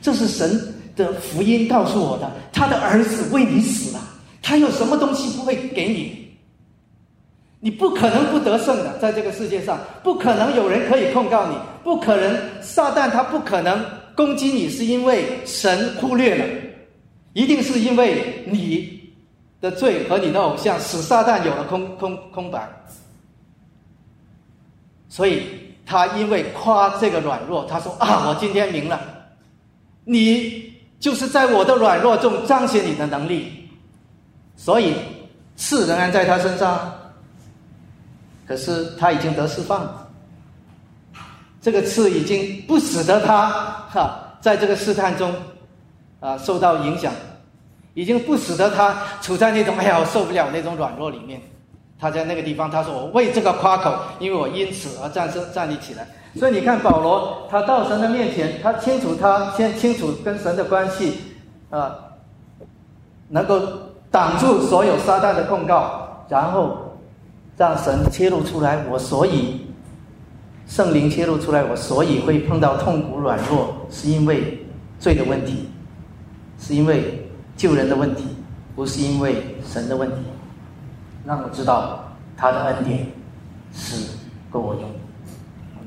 [0.00, 4.00] 这是神。”的福音告诉我的，他的儿子为你死了，
[4.42, 6.22] 他有什么东西不会给你？
[7.60, 13.84] 你不可能不得胜的，在这个世界上，不可能有人可以控告你，不可能撒旦他不可能
[14.16, 16.44] 攻击你，是因为神忽略了，
[17.34, 19.12] 一定是因为你
[19.60, 22.68] 的罪和你的偶像使撒旦有了空空空白，
[25.08, 25.44] 所以
[25.86, 29.00] 他因为夸这个软弱，他说啊，我今天明了，
[30.04, 30.71] 你。
[31.02, 33.68] 就是在我的软弱中彰显你的能力，
[34.56, 34.94] 所以
[35.56, 36.92] 刺仍然在他身上，
[38.46, 40.08] 可是他已经得释放了，
[41.60, 43.50] 这个刺已经不使得他
[43.90, 45.34] 哈在这个试探中
[46.20, 47.12] 啊受到影响，
[47.94, 51.40] 已经不使得他处在那种哎呀我受不了那种软弱里面，
[51.98, 56.06] 他在那个地方他说我为这个夸口，因为我因此而站身站立起来。
[56.34, 61.18] 所以你看，保罗他到神的面前，他清楚他先清楚跟神的关系，
[61.68, 61.94] 啊，
[63.28, 63.60] 能够
[64.10, 66.96] 挡住所有撒旦的控告，然后
[67.56, 69.66] 让神揭露出来，我所以
[70.66, 74.64] 圣灵揭露出来，我所以会碰到痛苦软弱，是因为
[74.98, 75.68] 罪的问题，
[76.58, 78.24] 是因为救人的问题，
[78.74, 80.16] 不是因为神的问题，
[81.26, 82.04] 让我知道
[82.38, 83.06] 他的恩典
[83.74, 84.16] 是
[84.50, 85.01] 够我用。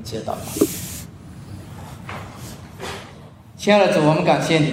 [0.06, 0.38] 接到了，
[3.56, 4.72] 亲爱的主，我们感谢你，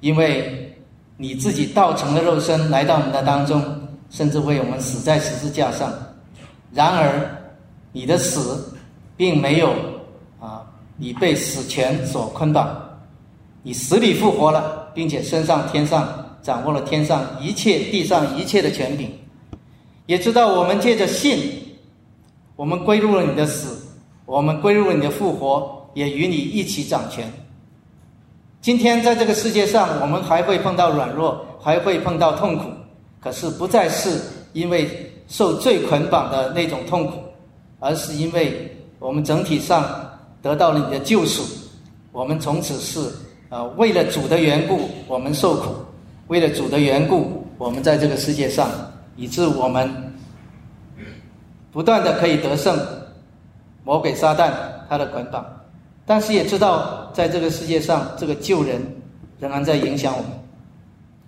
[0.00, 0.76] 因为
[1.16, 3.62] 你自己道成了肉身来到我们的当中，
[4.10, 5.92] 甚至为我们死在十字架上。
[6.72, 7.30] 然而，
[7.92, 8.76] 你的死
[9.16, 9.72] 并没有
[10.40, 12.76] 啊，你被死权所捆绑，
[13.62, 19.08] 你死里复活了，并且升上天上，掌握了天上一切、地上一切的权柄，
[20.06, 21.62] 也知道我们借着信。
[22.56, 23.86] 我们归入了你的死，
[24.24, 27.30] 我们归入了你的复活，也与你一起掌权。
[28.62, 32.64] 今天在这个世界上，我们还会碰到软弱，还会碰到痛苦，
[33.20, 34.18] 可是不再是
[34.54, 37.18] 因为受罪捆绑的那种痛苦，
[37.78, 39.84] 而是因为我们整体上
[40.40, 41.42] 得到了你的救赎。
[42.10, 43.06] 我们从此是
[43.50, 45.74] 呃，为了主的缘故，我们受苦；
[46.28, 48.70] 为了主的缘故，我们在这个世界上，
[49.14, 50.05] 以致我们。
[51.76, 52.74] 不断的可以得胜，
[53.84, 54.50] 魔鬼撒旦
[54.88, 55.44] 他的捆绑，
[56.06, 58.80] 但是也知道在这个世界上，这个救人
[59.38, 60.30] 仍然在影响我们，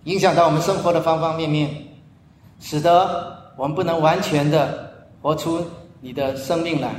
[0.05, 1.68] 影响到我们生活的方方面面，
[2.61, 4.90] 使得我们不能完全的
[5.20, 5.62] 活出
[6.01, 6.94] 你的生命来。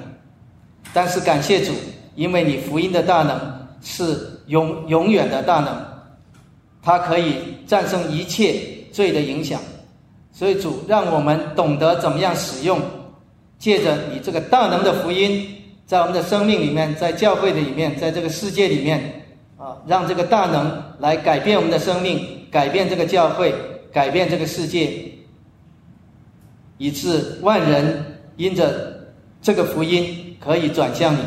[0.93, 1.73] 但是感谢主，
[2.13, 3.35] 因为你福音的大能
[3.81, 5.75] 是永永远的大能，
[6.83, 9.59] 它可以战胜一切罪的影响，
[10.31, 12.79] 所以主让我们懂得怎么样使用。
[13.59, 15.45] 借着你这个大能的福音，
[15.85, 19.21] 在我们的生命里面，在教会的里面，在这个世界里面，
[19.57, 23.53] 啊，让这个大能来改变我们的生命，改变这个教会，
[23.91, 24.89] 改变这个世界，
[26.77, 31.19] 以致万人因着这个福音可以转向你，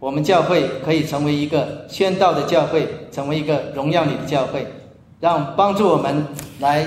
[0.00, 4.66] 我们教会可以成为一个宣道的教会，成为一个荣耀你的教会，
[5.20, 6.26] 让帮助我们
[6.58, 6.84] 来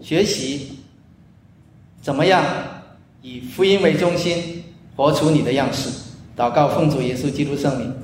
[0.00, 0.78] 学习
[2.00, 2.42] 怎么样。
[3.22, 4.64] 以福音为中心，
[4.96, 5.88] 活出你的样式。
[6.36, 7.94] 祷告，奉主耶稣基督圣名。